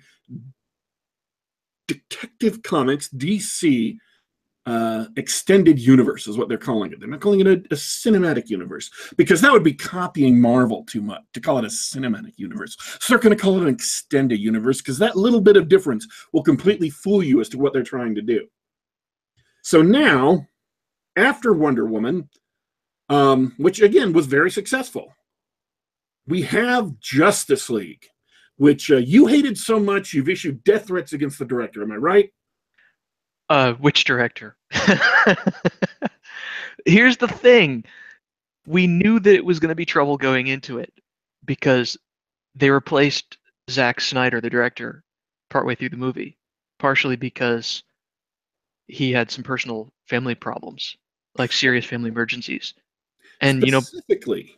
Detective 1.88 2.62
Comics 2.64 3.10
DC 3.10 3.98
uh, 4.68 5.06
extended 5.16 5.80
universe 5.80 6.28
is 6.28 6.38
what 6.38 6.50
they're 6.50 6.58
calling 6.58 6.92
it. 6.92 7.00
They're 7.00 7.08
not 7.08 7.22
calling 7.22 7.40
it 7.40 7.48
a, 7.48 7.54
a, 7.54 7.78
cinematic 7.78 8.50
universe 8.50 8.92
because 9.16 9.40
that 9.40 9.54
would 9.54 9.64
be 9.64 9.74
copying 9.74 10.42
Marvel 10.42 10.84
too 10.84 11.02
much 11.02 11.22
to 11.36 11.40
call 11.40 11.58
it 11.58 11.64
a 11.64 11.70
cinematic 11.70 12.34
universe. 12.36 12.76
So 13.00 13.14
they're 13.14 13.24
going 13.24 13.36
to 13.36 13.42
call 13.42 13.56
it 13.56 13.62
an 13.62 13.74
extended 13.74 14.42
universe 14.42 14.80
because 14.82 14.98
that 14.98 15.16
little 15.16 15.40
bit 15.40 15.56
of 15.56 15.70
difference 15.70 16.06
will 16.34 16.44
completely 16.44 16.90
fool 16.90 17.24
you 17.24 17.40
as 17.40 17.48
to 17.50 17.58
what 17.58 17.72
they're 17.72 17.82
trying 17.82 18.14
to 18.16 18.22
do. 18.22 18.46
So 19.62 19.82
now, 19.82 20.46
after 21.18 21.52
Wonder 21.54 21.86
Woman, 21.86 22.30
um, 23.10 23.54
which 23.58 23.82
again 23.82 24.14
was 24.14 24.28
very 24.28 24.52
successful, 24.52 25.14
we 26.28 26.44
have 26.44 27.00
Justice 27.00 27.70
League, 27.70 28.06
which 28.58 28.92
uh, 28.92 28.98
you 28.98 29.28
hated 29.28 29.58
so 29.58 29.80
much 29.80 30.14
you've 30.14 30.30
issued 30.30 30.64
death 30.64 30.88
threats 30.88 31.14
against 31.14 31.40
the 31.40 31.46
director. 31.46 31.82
Am 31.82 31.92
I 31.92 31.96
right? 31.96 32.30
Uh, 33.50 33.74
which 33.74 34.04
director? 34.04 34.58
Here's 36.86 37.18
the 37.18 37.28
thing. 37.28 37.84
We 38.66 38.88
knew 38.88 39.20
that 39.20 39.34
it 39.34 39.46
was 39.46 39.60
going 39.60 39.70
to 39.70 39.76
be 39.76 39.86
trouble 39.86 40.18
going 40.18 40.48
into 40.48 40.80
it 40.80 40.92
because 41.46 41.98
they 42.56 42.70
replaced 42.70 43.38
Zack 43.70 44.02
Snyder, 44.02 44.42
the 44.42 44.50
director, 44.50 45.04
partway 45.50 45.76
through 45.76 45.90
the 45.90 45.98
movie, 45.98 46.38
partially 46.78 47.16
because 47.16 47.84
he 48.88 49.12
had 49.12 49.32
some 49.32 49.44
personal 49.44 49.94
family 50.08 50.36
problems, 50.36 50.98
like 51.40 51.52
serious 51.52 51.86
family 51.86 52.10
emergencies. 52.10 52.74
And 53.42 53.64
you 53.64 53.72
know, 53.72 53.82
specifically, 53.82 54.58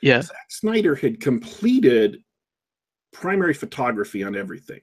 yeah, 0.00 0.22
Zack 0.22 0.50
Snyder 0.50 0.94
had 0.94 1.20
completed 1.20 2.22
primary 3.12 3.54
photography 3.54 4.22
on 4.22 4.34
everything 4.34 4.80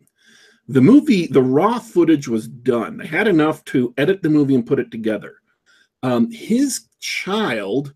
the 0.70 0.82
movie, 0.82 1.26
the 1.26 1.42
raw 1.42 1.80
footage 1.80 2.28
was 2.28 2.48
done. 2.48 2.98
They 2.98 3.08
had 3.08 3.28
enough 3.28 3.66
to 3.66 3.92
edit 3.98 4.22
the 4.22 4.30
movie 4.30 4.54
and 4.54 4.66
put 4.66 4.80
it 4.80 4.92
together. 4.92 5.38
Um, 6.04 6.30
his 6.32 6.88
child 7.00 7.96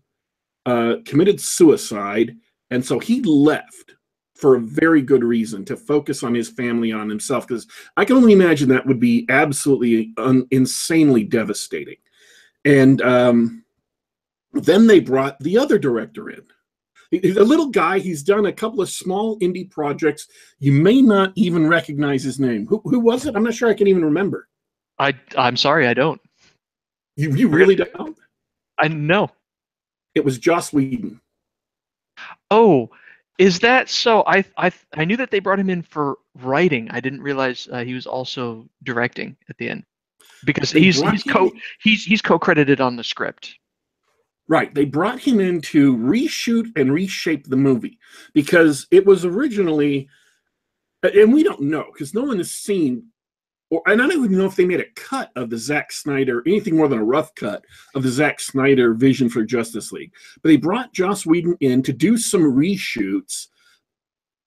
uh, 0.66 0.96
committed 1.04 1.40
suicide, 1.40 2.36
and 2.70 2.84
so 2.84 2.98
he 2.98 3.22
left 3.22 3.94
for 4.34 4.56
a 4.56 4.60
very 4.60 5.02
good 5.02 5.22
reason 5.22 5.64
to 5.66 5.76
focus 5.76 6.24
on 6.24 6.34
his 6.34 6.48
family, 6.48 6.90
on 6.90 7.08
himself. 7.08 7.46
Because 7.46 7.68
I 7.96 8.04
can 8.04 8.16
only 8.16 8.32
imagine 8.32 8.68
that 8.70 8.86
would 8.86 9.00
be 9.00 9.24
absolutely 9.28 10.12
un- 10.18 10.48
insanely 10.50 11.22
devastating. 11.22 11.96
And 12.64 13.02
um, 13.02 13.64
then 14.52 14.86
they 14.86 15.00
brought 15.00 15.38
the 15.40 15.58
other 15.58 15.78
director 15.78 16.30
in, 16.30 16.42
He's 17.22 17.36
a 17.36 17.44
little 17.44 17.68
guy. 17.68 17.98
He's 17.98 18.22
done 18.22 18.46
a 18.46 18.52
couple 18.52 18.80
of 18.80 18.90
small 18.90 19.38
indie 19.40 19.70
projects. 19.70 20.26
You 20.58 20.72
may 20.72 21.00
not 21.02 21.32
even 21.36 21.66
recognize 21.66 22.22
his 22.22 22.40
name. 22.40 22.66
Who, 22.66 22.80
who 22.84 22.98
was 22.98 23.26
it? 23.26 23.36
I'm 23.36 23.44
not 23.44 23.54
sure 23.54 23.68
I 23.68 23.74
can 23.74 23.86
even 23.86 24.04
remember. 24.04 24.48
I 24.98 25.14
I'm 25.36 25.56
sorry, 25.56 25.86
I 25.86 25.94
don't. 25.94 26.20
You 27.16 27.34
you 27.34 27.48
really 27.48 27.76
don't? 27.76 28.16
I 28.78 28.88
know. 28.88 29.30
It 30.14 30.24
was 30.24 30.38
Joss 30.38 30.72
Whedon. 30.72 31.20
Oh, 32.50 32.90
is 33.38 33.58
that 33.60 33.88
so? 33.88 34.22
I 34.26 34.44
I 34.56 34.72
I 34.94 35.04
knew 35.04 35.16
that 35.16 35.30
they 35.30 35.40
brought 35.40 35.58
him 35.58 35.70
in 35.70 35.82
for 35.82 36.18
writing. 36.36 36.88
I 36.90 37.00
didn't 37.00 37.22
realize 37.22 37.68
uh, 37.70 37.84
he 37.84 37.94
was 37.94 38.06
also 38.06 38.68
directing 38.82 39.36
at 39.48 39.56
the 39.58 39.68
end 39.68 39.84
because 40.44 40.70
they 40.70 40.80
he's 40.80 41.00
he's 41.00 41.22
co 41.24 41.50
he's 41.80 42.04
he's 42.04 42.22
co-credited 42.22 42.80
on 42.80 42.96
the 42.96 43.04
script. 43.04 43.56
Right. 44.46 44.74
They 44.74 44.84
brought 44.84 45.20
him 45.20 45.40
in 45.40 45.62
to 45.62 45.96
reshoot 45.96 46.66
and 46.76 46.92
reshape 46.92 47.46
the 47.46 47.56
movie 47.56 47.98
because 48.34 48.86
it 48.90 49.06
was 49.06 49.24
originally, 49.24 50.08
and 51.02 51.32
we 51.32 51.42
don't 51.42 51.62
know 51.62 51.86
because 51.92 52.12
no 52.12 52.24
one 52.24 52.36
has 52.38 52.50
seen, 52.50 53.06
or 53.70 53.80
and 53.86 54.02
I 54.02 54.06
don't 54.06 54.24
even 54.24 54.36
know 54.36 54.44
if 54.44 54.56
they 54.56 54.66
made 54.66 54.80
a 54.80 54.90
cut 54.96 55.30
of 55.34 55.48
the 55.48 55.56
Zack 55.56 55.92
Snyder, 55.92 56.42
anything 56.46 56.76
more 56.76 56.88
than 56.88 56.98
a 56.98 57.04
rough 57.04 57.34
cut 57.34 57.64
of 57.94 58.02
the 58.02 58.10
Zack 58.10 58.38
Snyder 58.38 58.92
vision 58.92 59.30
for 59.30 59.44
Justice 59.44 59.92
League. 59.92 60.12
But 60.42 60.50
they 60.50 60.56
brought 60.56 60.92
Joss 60.92 61.24
Whedon 61.24 61.56
in 61.60 61.82
to 61.82 61.94
do 61.94 62.18
some 62.18 62.42
reshoots 62.42 63.46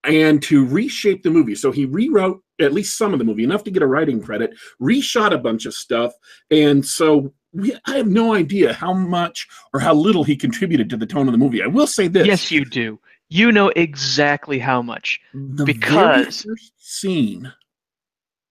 and 0.03 0.43
to 0.43 0.63
reshape 0.63 1.23
the 1.23 1.31
movie. 1.31 1.55
So 1.55 1.71
he 1.71 1.85
rewrote 1.85 2.43
at 2.59 2.73
least 2.73 2.97
some 2.97 3.13
of 3.13 3.19
the 3.19 3.25
movie, 3.25 3.43
enough 3.43 3.63
to 3.63 3.71
get 3.71 3.83
a 3.83 3.87
writing 3.87 4.21
credit, 4.21 4.55
reshot 4.81 5.33
a 5.33 5.37
bunch 5.37 5.65
of 5.65 5.73
stuff. 5.73 6.13
And 6.51 6.85
so 6.85 7.33
we, 7.53 7.75
I 7.85 7.97
have 7.97 8.07
no 8.07 8.33
idea 8.33 8.73
how 8.73 8.93
much 8.93 9.47
or 9.73 9.79
how 9.79 9.93
little 9.93 10.23
he 10.23 10.35
contributed 10.35 10.89
to 10.89 10.97
the 10.97 11.05
tone 11.05 11.27
of 11.27 11.31
the 11.31 11.37
movie. 11.37 11.63
I 11.63 11.67
will 11.67 11.87
say 11.87 12.07
this. 12.07 12.27
Yes, 12.27 12.51
you 12.51 12.65
do. 12.65 12.99
You 13.29 13.51
know 13.51 13.69
exactly 13.69 14.59
how 14.59 14.81
much. 14.81 15.19
The 15.33 15.65
because 15.65 16.43
first 16.43 16.73
scene 16.77 17.51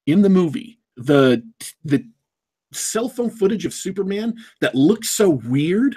in 0.05 0.21
the 0.21 0.29
movie, 0.29 0.79
the 0.95 1.43
the 1.83 2.05
cell 2.73 3.09
phone 3.09 3.29
footage 3.29 3.65
of 3.65 3.73
Superman 3.73 4.35
that 4.61 4.75
looks 4.75 5.09
so 5.09 5.29
weird. 5.29 5.95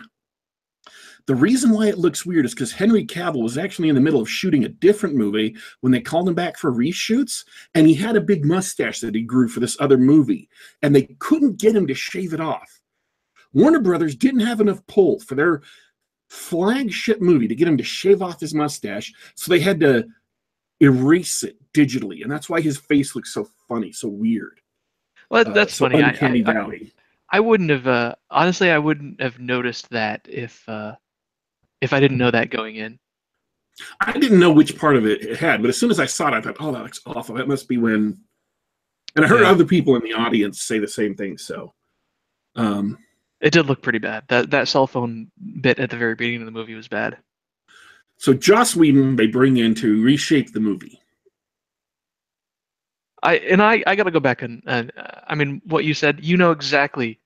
The 1.27 1.35
reason 1.35 1.71
why 1.71 1.87
it 1.87 1.99
looks 1.99 2.27
weird 2.27 2.45
is 2.45 2.55
because 2.55 2.73
Henry 2.73 3.05
Cavill 3.05 3.43
was 3.43 3.59
actually 3.59 3.89
in 3.89 3.95
the 3.95 4.01
middle 4.01 4.21
of 4.21 4.31
shooting 4.31 4.65
a 4.65 4.69
different 4.69 5.15
movie 5.15 5.57
when 5.81 5.93
they 5.93 6.01
called 6.01 6.29
him 6.29 6.35
back 6.35 6.57
for 6.57 6.73
reshoots, 6.73 7.45
and 7.75 7.87
he 7.87 7.95
had 7.95 8.17
a 8.17 8.21
big 8.21 8.45
mustache 8.45 9.01
that 9.01 9.15
he 9.15 9.23
grew 9.23 9.49
for 9.49 9.61
this 9.61 9.77
other 9.81 9.99
movie, 9.99 10.49
and 10.83 10.95
they 10.95 11.03
couldn't 11.19 11.59
get 11.59 11.75
him 11.75 11.87
to 11.87 11.95
shave 11.95 12.33
it 12.33 12.41
off. 12.41 12.81
Warner 13.53 13.81
Brothers 13.81 14.15
didn't 14.15 14.41
have 14.41 14.61
enough 14.61 14.87
pull 14.87 15.21
for 15.21 15.35
their 15.35 15.63
flagship 16.29 17.21
movie 17.21 17.49
to 17.49 17.55
get 17.55 17.69
him 17.69 17.77
to 17.77 17.85
shave 17.85 18.23
off 18.23 18.41
his 18.41 18.55
mustache, 18.55 19.13
so 19.35 19.51
they 19.51 19.61
had 19.61 19.81
to 19.81 20.07
erase 20.81 21.43
it 21.43 21.57
digitally, 21.73 22.23
and 22.23 22.31
that's 22.31 22.49
why 22.49 22.61
his 22.61 22.79
face 22.79 23.15
looks 23.15 23.35
so 23.35 23.49
funny, 23.69 23.93
so 23.93 24.09
weird. 24.09 24.61
Well, 25.31 25.49
uh, 25.49 25.53
that's 25.53 25.75
uh, 25.75 25.89
so 25.89 25.91
funny. 25.91 26.03
I, 26.03 26.09
I, 26.21 26.61
I, 26.61 26.93
I, 27.31 27.41
wouldn't 27.41 27.71
have 27.71 27.87
uh, 27.87 28.15
honestly. 28.31 28.71
I 28.71 28.79
wouldn't 28.79 29.21
have 29.21 29.39
noticed 29.39 29.91
that 29.91 30.27
if 30.29 30.69
uh, 30.69 30.95
if 31.81 31.93
I 31.93 32.01
didn't 32.01 32.19
know 32.19 32.31
that 32.31 32.51
going 32.51 32.77
in. 32.77 32.99
I 34.01 34.13
didn't 34.13 34.41
know 34.41 34.53
which 34.53 34.79
part 34.79 34.97
of 34.97 35.07
it 35.07 35.23
it 35.23 35.39
had, 35.39 35.63
but 35.63 35.69
as 35.69 35.79
soon 35.79 35.91
as 35.91 35.99
I 36.01 36.07
saw 36.07 36.29
it, 36.29 36.35
I 36.35 36.41
thought, 36.41 36.57
"Oh, 36.61 36.73
that 36.73 36.83
looks 36.83 37.01
awful." 37.07 37.37
That 37.37 37.49
must 37.49 37.69
be 37.69 37.79
when. 37.79 38.19
And 39.17 39.25
I 39.25 39.29
heard 39.29 39.41
yeah. 39.41 39.51
other 39.51 39.65
people 39.65 39.97
in 39.97 40.03
the 40.03 40.13
audience 40.13 40.63
say 40.63 40.79
the 40.79 40.87
same 40.87 41.17
thing. 41.17 41.39
So, 41.39 41.75
um, 42.57 42.99
it 43.41 43.53
did 43.53 43.67
look 43.67 43.83
pretty 43.83 43.99
bad. 43.99 44.25
That 44.29 44.51
that 44.51 44.69
cell 44.69 44.87
phone 44.87 45.31
bit 45.61 45.79
at 45.79 45.91
the 45.91 45.97
very 45.97 46.15
beginning 46.15 46.43
of 46.43 46.47
the 46.47 46.53
movie 46.53 46.75
was 46.75 46.89
bad. 46.89 47.19
So 48.19 48.35
Joss 48.35 48.77
Whedon 48.77 49.17
they 49.17 49.27
bring 49.27 49.57
in 49.57 49.75
to 49.77 50.03
reshape 50.03 50.53
the 50.53 50.61
movie. 50.61 51.01
I 53.23 53.37
and 53.37 53.63
I 53.63 53.83
I 53.87 53.97
got 53.97 54.05
to 54.05 54.11
go 54.11 54.21
back 54.21 54.43
and, 54.43 54.63
and 54.67 54.93
uh, 54.97 55.21
I 55.27 55.35
mean 55.35 55.63
what 55.65 55.85
you 55.85 55.95
said. 55.95 56.23
You 56.23 56.37
know 56.37 56.51
exactly 56.51 57.19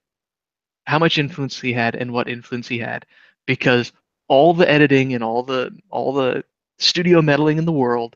how 0.85 0.99
much 0.99 1.17
influence 1.17 1.59
he 1.59 1.73
had 1.73 1.95
and 1.95 2.13
what 2.13 2.29
influence 2.29 2.67
he 2.67 2.77
had 2.77 3.05
because 3.45 3.91
all 4.27 4.53
the 4.53 4.69
editing 4.69 5.13
and 5.13 5.23
all 5.23 5.43
the 5.43 5.71
all 5.89 6.13
the 6.13 6.43
studio 6.77 7.21
meddling 7.21 7.57
in 7.57 7.65
the 7.65 7.71
world 7.71 8.15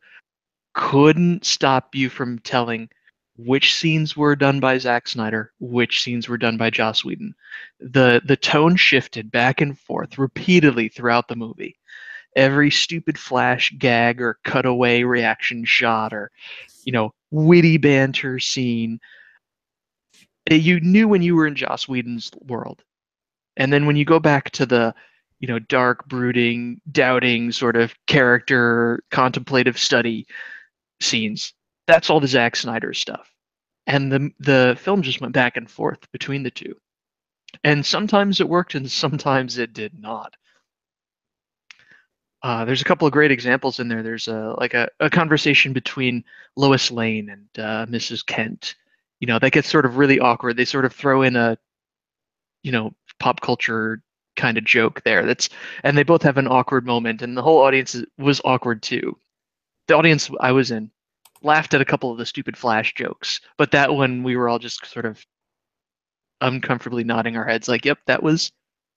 couldn't 0.73 1.45
stop 1.45 1.95
you 1.95 2.09
from 2.09 2.39
telling 2.39 2.89
which 3.37 3.73
scenes 3.73 4.17
were 4.17 4.35
done 4.35 4.59
by 4.59 4.77
Zack 4.77 5.07
Snyder, 5.07 5.53
which 5.59 6.01
scenes 6.01 6.27
were 6.27 6.37
done 6.37 6.57
by 6.57 6.69
Joss 6.69 7.05
Whedon. 7.05 7.33
The 7.79 8.21
the 8.25 8.35
tone 8.37 8.75
shifted 8.75 9.31
back 9.31 9.61
and 9.61 9.77
forth 9.79 10.17
repeatedly 10.17 10.89
throughout 10.89 11.27
the 11.27 11.35
movie. 11.35 11.77
Every 12.35 12.69
stupid 12.69 13.17
flash 13.17 13.73
gag 13.77 14.21
or 14.21 14.39
cutaway 14.43 15.03
reaction 15.03 15.63
shot 15.65 16.13
or 16.13 16.31
you 16.83 16.91
know 16.91 17.13
witty 17.31 17.77
banter 17.77 18.39
scene, 18.39 18.99
eh, 20.49 20.55
you 20.55 20.79
knew 20.81 21.07
when 21.07 21.21
you 21.21 21.35
were 21.35 21.47
in 21.47 21.55
Joss 21.55 21.87
Whedon's 21.87 22.31
world. 22.41 22.83
And 23.57 23.71
then 23.73 23.85
when 23.85 23.95
you 23.95 24.05
go 24.05 24.19
back 24.19 24.51
to 24.51 24.65
the 24.65 24.93
you 25.39 25.47
know 25.47 25.59
dark, 25.59 26.07
brooding, 26.07 26.81
doubting 26.91 27.51
sort 27.51 27.75
of 27.75 27.93
character 28.07 29.03
contemplative 29.11 29.77
study 29.77 30.27
scenes, 31.01 31.53
that's 31.87 32.09
all 32.09 32.19
the 32.19 32.27
Zack 32.27 32.55
Snyder 32.55 32.93
stuff. 32.93 33.31
And 33.87 34.11
the 34.11 34.31
the 34.39 34.77
film 34.79 35.01
just 35.01 35.21
went 35.21 35.33
back 35.33 35.57
and 35.57 35.69
forth 35.69 35.99
between 36.11 36.43
the 36.43 36.51
two. 36.51 36.75
And 37.63 37.85
sometimes 37.85 38.39
it 38.39 38.49
worked 38.49 38.75
and 38.75 38.89
sometimes 38.91 39.57
it 39.57 39.73
did 39.73 39.99
not. 39.99 40.35
Uh, 42.41 42.63
there's 42.63 42.81
a 42.81 42.85
couple 42.85 43.05
of 43.05 43.11
great 43.11 43.31
examples 43.31 43.79
in 43.79 43.87
there. 43.87 44.03
There's 44.03 44.27
a 44.27 44.55
like 44.57 44.73
a, 44.73 44.89
a 44.99 45.09
conversation 45.09 45.73
between 45.73 46.23
Lois 46.55 46.91
Lane 46.91 47.29
and 47.29 47.47
uh, 47.57 47.85
Mrs. 47.87 48.25
Kent. 48.25 48.75
You 49.19 49.27
know, 49.27 49.39
that 49.39 49.51
gets 49.51 49.69
sort 49.69 49.85
of 49.85 49.97
really 49.97 50.19
awkward. 50.19 50.55
They 50.55 50.65
sort 50.65 50.85
of 50.85 50.93
throw 50.93 51.23
in 51.23 51.35
a, 51.35 51.57
you 52.63 52.71
know, 52.71 52.93
pop 53.19 53.41
culture 53.41 54.01
kind 54.39 54.57
of 54.57 54.63
joke 54.63 55.03
there. 55.03 55.25
That's 55.25 55.49
and 55.83 55.97
they 55.97 56.03
both 56.03 56.23
have 56.23 56.37
an 56.37 56.47
awkward 56.47 56.85
moment, 56.85 57.21
and 57.21 57.35
the 57.37 57.41
whole 57.41 57.59
audience 57.59 57.95
was 58.17 58.41
awkward 58.45 58.81
too. 58.81 59.17
The 59.87 59.95
audience 59.95 60.29
I 60.39 60.51
was 60.51 60.71
in 60.71 60.89
laughed 61.41 61.73
at 61.73 61.81
a 61.81 61.85
couple 61.85 62.11
of 62.11 62.17
the 62.17 62.25
stupid 62.25 62.57
Flash 62.57 62.93
jokes, 62.95 63.41
but 63.57 63.71
that 63.71 63.93
one 63.93 64.23
we 64.23 64.35
were 64.35 64.49
all 64.49 64.59
just 64.59 64.85
sort 64.85 65.05
of 65.05 65.23
uncomfortably 66.41 67.03
nodding 67.03 67.37
our 67.37 67.45
heads, 67.45 67.67
like, 67.67 67.85
"Yep, 67.85 67.99
that 68.07 68.23
was 68.23 68.51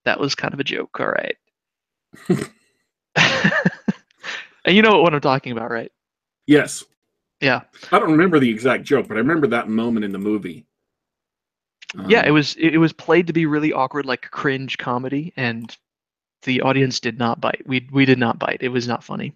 that 0.04 0.20
was 0.20 0.34
kind 0.34 0.54
of 0.54 0.60
a 0.60 0.64
joke." 0.64 1.00
All 1.00 1.08
right. 1.08 1.36
and 4.64 4.76
you 4.76 4.82
know 4.82 5.02
what 5.02 5.14
I'm 5.14 5.20
talking 5.20 5.52
about, 5.52 5.70
right? 5.70 5.92
Yes. 6.46 6.84
Yeah. 7.40 7.62
I 7.90 7.98
don't 7.98 8.12
remember 8.12 8.38
the 8.38 8.50
exact 8.50 8.84
joke, 8.84 9.08
but 9.08 9.16
I 9.16 9.20
remember 9.20 9.48
that 9.48 9.68
moment 9.68 10.04
in 10.04 10.12
the 10.12 10.18
movie. 10.18 10.64
Yeah, 11.94 12.20
Um, 12.20 12.26
it 12.26 12.30
was 12.30 12.54
it, 12.58 12.78
was 12.78 12.92
played 12.92 13.26
to 13.26 13.32
be 13.32 13.46
really 13.46 13.72
awkward, 13.72 14.06
like 14.06 14.30
cringe 14.30 14.78
comedy, 14.78 15.32
and 15.36 15.76
the 16.44 16.60
audience 16.62 17.00
did 17.00 17.18
not 17.18 17.40
bite. 17.40 17.62
We 17.66 17.88
we 17.92 18.04
did 18.04 18.18
not 18.18 18.38
bite. 18.38 18.58
It 18.62 18.68
was 18.68 18.88
not 18.88 19.04
funny. 19.04 19.34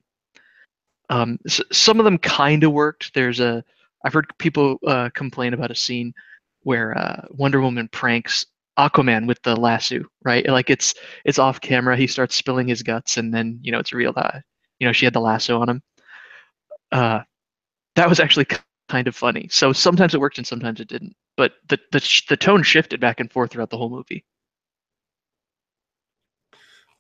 Um, 1.11 1.39
s- 1.47 1.61
some 1.73 1.99
of 2.01 2.05
them 2.05 2.19
kind 2.19 2.65
of 2.65 2.73
worked. 2.73 3.15
There's 3.15 3.41
a 3.41 3.65
I've 4.05 4.13
heard 4.13 4.27
people 4.39 4.79
uh, 4.87 5.11
complain 5.15 5.55
about 5.55 5.71
a 5.71 5.75
scene 5.75 6.13
where 6.63 6.97
uh, 6.99 7.23
Wonder 7.31 7.61
Woman 7.61 7.89
pranks 7.93 8.47
Aquaman 8.79 9.27
with 9.27 9.41
the 9.43 9.57
lasso, 9.57 10.01
right? 10.25 10.47
Like 10.49 10.71
it's 10.71 10.95
it's 11.25 11.39
off 11.39 11.61
camera. 11.61 11.97
He 11.97 12.07
starts 12.07 12.35
spilling 12.35 12.69
his 12.69 12.83
guts, 12.83 13.17
and 13.17 13.33
then 13.33 13.59
you 13.63 13.73
know 13.73 13.79
it's 13.79 13.93
real. 13.93 14.13
Uh, 14.17 14.41
you 14.81 14.87
know 14.87 14.93
she 14.93 15.07
had 15.07 15.15
the 15.15 15.21
lasso 15.21 15.61
on 15.61 15.69
him. 15.69 15.83
Uh, 16.93 17.21
that 17.97 18.09
was 18.09 18.21
actually 18.21 18.47
kind 18.89 19.09
of 19.09 19.17
funny. 19.17 19.49
So 19.51 19.73
sometimes 19.73 20.15
it 20.15 20.21
worked 20.21 20.39
and 20.39 20.47
sometimes 20.47 20.81
it 20.81 20.89
didn't. 20.89 21.15
But 21.37 21.55
the 21.69 21.79
the 21.93 22.23
the 22.29 22.37
tone 22.37 22.63
shifted 22.63 23.01
back 23.01 23.21
and 23.21 23.31
forth 23.31 23.53
throughout 23.53 23.71
the 23.71 23.79
whole 23.79 23.91
movie. 23.91 24.25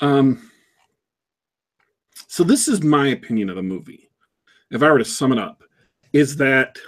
Um, 0.00 0.50
so 2.28 2.44
this 2.44 2.68
is 2.68 2.82
my 2.82 3.08
opinion 3.08 3.48
of 3.48 3.56
the 3.56 3.62
movie. 3.62 4.10
If 4.70 4.82
I 4.82 4.90
were 4.90 4.98
to 4.98 5.04
sum 5.04 5.32
it 5.32 5.38
up, 5.38 5.62
is 6.12 6.36
that 6.36 6.78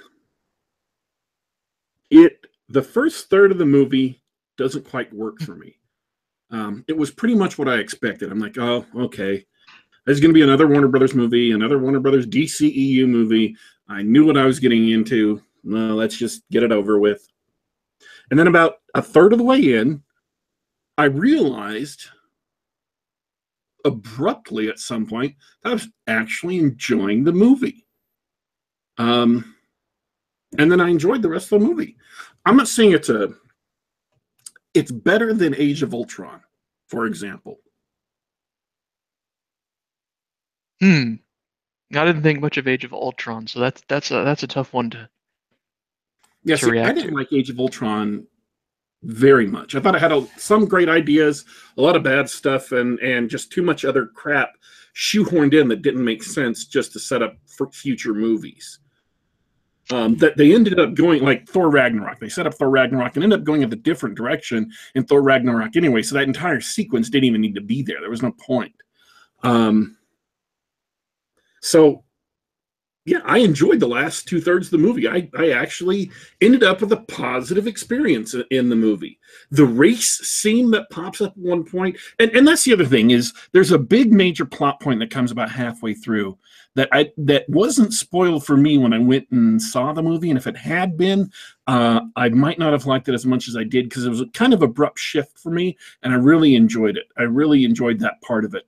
it 2.10 2.46
the 2.68 2.82
first 2.82 3.30
third 3.30 3.50
of 3.50 3.58
the 3.58 3.66
movie 3.66 4.22
doesn't 4.56 4.88
quite 4.88 5.12
work 5.12 5.40
for 5.40 5.54
me. 5.54 5.78
Um, 6.50 6.84
it 6.88 6.96
was 6.96 7.10
pretty 7.10 7.34
much 7.34 7.58
what 7.58 7.68
I 7.68 7.76
expected. 7.76 8.30
I'm 8.30 8.40
like, 8.40 8.58
oh, 8.58 8.84
okay. 8.96 9.44
There's 10.04 10.20
going 10.20 10.30
to 10.30 10.38
be 10.38 10.42
another 10.42 10.66
Warner 10.66 10.88
Brothers 10.88 11.14
movie, 11.14 11.52
another 11.52 11.78
Warner 11.78 12.00
Brothers 12.00 12.26
DCEU 12.26 13.06
movie. 13.06 13.54
I 13.88 14.02
knew 14.02 14.26
what 14.26 14.36
I 14.36 14.44
was 14.44 14.60
getting 14.60 14.90
into. 14.90 15.42
Let's 15.64 16.16
just 16.16 16.42
get 16.50 16.62
it 16.62 16.72
over 16.72 16.98
with. 16.98 17.26
And 18.30 18.38
then 18.38 18.46
about 18.46 18.76
a 18.94 19.02
third 19.02 19.32
of 19.32 19.38
the 19.38 19.44
way 19.44 19.74
in, 19.74 20.02
I 20.96 21.04
realized 21.04 22.06
abruptly 23.84 24.68
at 24.68 24.78
some 24.78 25.06
point 25.06 25.34
that 25.62 25.70
I 25.70 25.72
was 25.72 25.88
actually 26.06 26.58
enjoying 26.58 27.24
the 27.24 27.32
movie. 27.32 27.86
Um, 28.98 29.54
and 30.58 30.70
then 30.70 30.80
I 30.80 30.88
enjoyed 30.88 31.22
the 31.22 31.28
rest 31.28 31.52
of 31.52 31.60
the 31.60 31.66
movie. 31.66 31.96
I'm 32.44 32.56
not 32.56 32.68
saying 32.68 32.92
it's 32.92 33.08
a 33.08 33.32
it's 34.74 34.90
better 34.90 35.32
than 35.32 35.54
Age 35.56 35.82
of 35.82 35.94
Ultron, 35.94 36.40
for 36.88 37.06
example. 37.06 37.58
Hmm. 40.80 41.14
I 41.94 42.04
didn't 42.04 42.22
think 42.22 42.40
much 42.40 42.58
of 42.58 42.68
Age 42.68 42.84
of 42.84 42.92
Ultron, 42.92 43.46
so 43.46 43.60
that's 43.60 43.82
that's 43.88 44.10
a 44.10 44.24
that's 44.24 44.42
a 44.42 44.46
tough 44.46 44.72
one 44.72 44.90
to. 44.90 45.08
Yeah, 46.44 46.56
To 46.56 46.66
see, 46.66 46.78
I 46.78 46.92
didn't 46.92 47.10
to. 47.10 47.16
like 47.16 47.32
Age 47.32 47.50
of 47.50 47.58
Ultron 47.58 48.26
very 49.02 49.46
much. 49.46 49.74
I 49.74 49.80
thought 49.80 49.94
it 49.94 50.00
had 50.00 50.12
a, 50.12 50.26
some 50.36 50.66
great 50.66 50.88
ideas, 50.88 51.44
a 51.76 51.82
lot 51.82 51.96
of 51.96 52.02
bad 52.02 52.28
stuff, 52.28 52.72
and 52.72 52.98
and 53.00 53.30
just 53.30 53.52
too 53.52 53.62
much 53.62 53.84
other 53.84 54.06
crap 54.06 54.50
shoehorned 54.94 55.58
in 55.58 55.68
that 55.68 55.82
didn't 55.82 56.04
make 56.04 56.22
sense 56.22 56.66
just 56.66 56.92
to 56.92 56.98
set 56.98 57.22
up 57.22 57.36
for 57.46 57.70
future 57.70 58.14
movies. 58.14 58.80
Um, 59.90 60.16
that 60.16 60.36
they 60.36 60.54
ended 60.54 60.78
up 60.78 60.92
going 60.92 61.22
like 61.22 61.48
Thor 61.48 61.70
Ragnarok. 61.70 62.18
They 62.18 62.28
set 62.28 62.46
up 62.46 62.52
Thor 62.54 62.68
Ragnarok 62.68 63.14
and 63.14 63.24
ended 63.24 63.38
up 63.38 63.44
going 63.46 63.62
in 63.62 63.72
a 63.72 63.76
different 63.76 64.16
direction 64.16 64.70
in 64.94 65.04
Thor 65.04 65.22
Ragnarok 65.22 65.76
anyway. 65.76 66.02
So 66.02 66.14
that 66.16 66.24
entire 66.26 66.60
sequence 66.60 67.08
didn't 67.08 67.24
even 67.24 67.40
need 67.40 67.54
to 67.54 67.62
be 67.62 67.82
there. 67.82 67.98
There 68.00 68.10
was 68.10 68.20
no 68.22 68.32
point. 68.32 68.74
Um, 69.44 69.96
so 71.60 72.04
yeah, 73.08 73.20
I 73.24 73.38
enjoyed 73.38 73.80
the 73.80 73.88
last 73.88 74.28
two 74.28 74.38
thirds 74.38 74.66
of 74.66 74.72
the 74.72 74.78
movie. 74.78 75.08
I, 75.08 75.30
I 75.38 75.52
actually 75.52 76.10
ended 76.42 76.62
up 76.62 76.82
with 76.82 76.92
a 76.92 76.98
positive 76.98 77.66
experience 77.66 78.34
in 78.50 78.68
the 78.68 78.76
movie. 78.76 79.18
The 79.50 79.64
race 79.64 80.18
scene 80.18 80.70
that 80.72 80.90
pops 80.90 81.22
up 81.22 81.32
at 81.32 81.38
one 81.38 81.64
point, 81.64 81.96
and, 82.18 82.30
and 82.32 82.46
that's 82.46 82.64
the 82.64 82.74
other 82.74 82.84
thing 82.84 83.10
is 83.10 83.32
there's 83.52 83.72
a 83.72 83.78
big 83.78 84.12
major 84.12 84.44
plot 84.44 84.80
point 84.80 85.00
that 85.00 85.10
comes 85.10 85.30
about 85.30 85.50
halfway 85.50 85.94
through 85.94 86.36
that 86.74 86.90
I 86.92 87.10
that 87.16 87.48
wasn't 87.48 87.94
spoiled 87.94 88.44
for 88.44 88.58
me 88.58 88.76
when 88.76 88.92
I 88.92 88.98
went 88.98 89.26
and 89.30 89.60
saw 89.60 89.94
the 89.94 90.02
movie. 90.02 90.28
And 90.28 90.38
if 90.38 90.46
it 90.46 90.56
had 90.56 90.98
been, 90.98 91.32
uh, 91.66 92.00
I 92.14 92.28
might 92.28 92.58
not 92.58 92.72
have 92.72 92.84
liked 92.84 93.08
it 93.08 93.14
as 93.14 93.24
much 93.24 93.48
as 93.48 93.56
I 93.56 93.64
did 93.64 93.88
because 93.88 94.04
it 94.04 94.10
was 94.10 94.20
a 94.20 94.26
kind 94.26 94.52
of 94.52 94.60
abrupt 94.60 94.98
shift 94.98 95.38
for 95.38 95.50
me, 95.50 95.78
and 96.02 96.12
I 96.12 96.16
really 96.16 96.56
enjoyed 96.56 96.98
it. 96.98 97.06
I 97.16 97.22
really 97.22 97.64
enjoyed 97.64 98.00
that 98.00 98.20
part 98.20 98.44
of 98.44 98.54
it. 98.54 98.66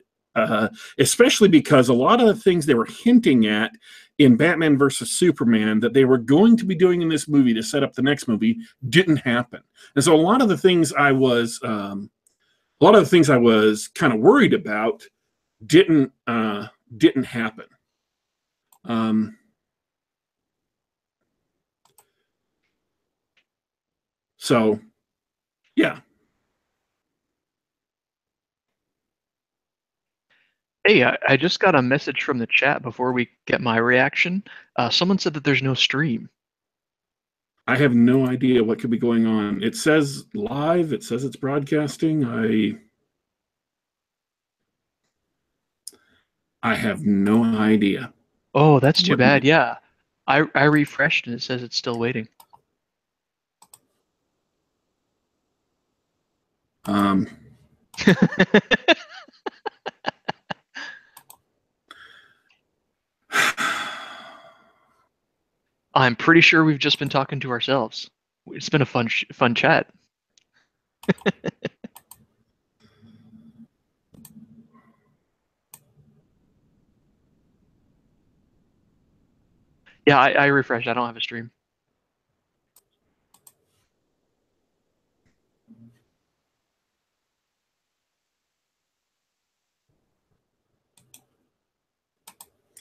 Uh, 0.48 0.68
especially 0.98 1.48
because 1.48 1.88
a 1.88 1.94
lot 1.94 2.20
of 2.20 2.26
the 2.26 2.34
things 2.34 2.66
they 2.66 2.74
were 2.74 2.86
hinting 2.86 3.46
at 3.46 3.72
in 4.18 4.36
Batman 4.36 4.76
versus 4.76 5.10
Superman 5.10 5.80
that 5.80 5.94
they 5.94 6.04
were 6.04 6.18
going 6.18 6.56
to 6.58 6.66
be 6.66 6.74
doing 6.74 7.00
in 7.02 7.08
this 7.08 7.26
movie 7.26 7.54
to 7.54 7.62
set 7.62 7.82
up 7.82 7.94
the 7.94 8.02
next 8.02 8.28
movie 8.28 8.58
didn't 8.88 9.16
happen. 9.16 9.62
And 9.94 10.04
so 10.04 10.14
a 10.14 10.16
lot 10.16 10.42
of 10.42 10.48
the 10.48 10.58
things 10.58 10.92
I 10.92 11.12
was 11.12 11.58
um, 11.64 12.10
a 12.80 12.84
lot 12.84 12.94
of 12.94 13.02
the 13.02 13.08
things 13.08 13.30
I 13.30 13.36
was 13.36 13.88
kind 13.88 14.12
of 14.12 14.20
worried 14.20 14.54
about 14.54 15.02
didn't 15.66 16.12
uh, 16.26 16.68
didn't 16.96 17.24
happen. 17.24 17.66
Um, 18.84 19.36
so 24.36 24.80
yeah, 25.76 26.00
Hey, 30.86 31.04
I, 31.04 31.16
I 31.28 31.36
just 31.36 31.60
got 31.60 31.74
a 31.74 31.82
message 31.82 32.22
from 32.22 32.38
the 32.38 32.46
chat 32.46 32.82
before 32.82 33.12
we 33.12 33.28
get 33.46 33.60
my 33.60 33.76
reaction. 33.76 34.42
Uh, 34.76 34.88
someone 34.88 35.18
said 35.18 35.34
that 35.34 35.44
there's 35.44 35.62
no 35.62 35.74
stream. 35.74 36.28
I 37.66 37.76
have 37.76 37.94
no 37.94 38.26
idea 38.26 38.64
what 38.64 38.78
could 38.80 38.90
be 38.90 38.98
going 38.98 39.26
on. 39.26 39.62
It 39.62 39.76
says 39.76 40.24
live, 40.34 40.92
it 40.92 41.04
says 41.04 41.24
it's 41.24 41.36
broadcasting. 41.36 42.24
I 42.24 42.78
I 46.62 46.74
have 46.74 47.02
no 47.06 47.44
idea. 47.44 48.12
Oh, 48.54 48.80
that's 48.80 49.02
too 49.02 49.12
What- 49.12 49.18
bad. 49.20 49.44
Yeah, 49.44 49.76
I 50.26 50.44
I 50.54 50.64
refreshed 50.64 51.26
and 51.26 51.34
it 51.36 51.42
says 51.42 51.62
it's 51.62 51.76
still 51.76 51.98
waiting. 51.98 52.26
Um, 56.86 57.28
I'm 65.94 66.16
pretty 66.16 66.40
sure 66.40 66.64
we've 66.64 66.78
just 66.78 66.98
been 66.98 67.08
talking 67.08 67.40
to 67.40 67.50
ourselves. 67.50 68.10
It's 68.48 68.68
been 68.68 68.82
a 68.82 68.86
fun 68.86 69.08
sh- 69.08 69.24
fun 69.32 69.54
chat. 69.54 69.88
Yeah, 80.06 80.18
I, 80.18 80.30
I 80.32 80.46
refreshed. 80.46 80.88
I 80.88 80.94
don't 80.94 81.06
have 81.06 81.16
a 81.16 81.20
stream. 81.20 81.50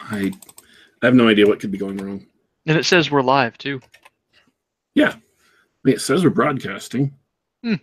I 0.02 0.32
I 1.02 1.08
have 1.08 1.15
no 1.15 1.30
idea 1.30 1.48
what 1.48 1.60
could 1.62 1.72
be 1.72 1.80
going 1.80 1.98
wrong. 1.98 2.28
And 2.69 2.77
it 2.77 2.86
says 2.86 3.12
we're 3.12 3.21
live 3.21 3.58
too. 3.58 3.82
Mean, 5.84 5.95
it 5.95 6.01
says 6.01 6.23
we're 6.23 6.29
broadcasting. 6.29 7.13
Hmm. 7.63 7.73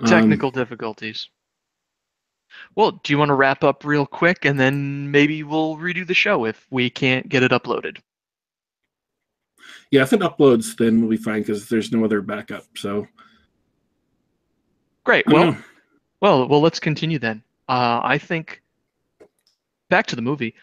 Um, 0.00 0.06
Technical 0.06 0.50
difficulties. 0.50 1.28
Well, 2.74 2.92
do 3.02 3.12
you 3.12 3.18
want 3.18 3.28
to 3.28 3.34
wrap 3.34 3.62
up 3.62 3.84
real 3.84 4.04
quick 4.04 4.44
and 4.44 4.58
then 4.58 5.10
maybe 5.10 5.42
we'll 5.44 5.76
redo 5.76 6.06
the 6.06 6.14
show 6.14 6.44
if 6.44 6.66
we 6.70 6.90
can't 6.90 7.28
get 7.28 7.42
it 7.42 7.52
uploaded? 7.52 7.98
yeah, 9.90 10.02
if 10.02 10.12
it 10.12 10.20
uploads, 10.20 10.76
then 10.76 11.00
we'll 11.00 11.10
be 11.10 11.16
fine 11.16 11.40
because 11.40 11.68
there's 11.68 11.92
no 11.92 12.04
other 12.04 12.20
backup. 12.20 12.64
So 12.76 13.06
Great. 15.04 15.26
Well, 15.26 15.56
well, 16.20 16.48
well. 16.48 16.60
Let's 16.60 16.80
continue 16.80 17.18
then. 17.18 17.42
Uh, 17.68 18.00
I 18.02 18.18
think 18.18 18.60
back 19.88 20.06
to 20.08 20.16
the 20.16 20.22
movie. 20.22 20.54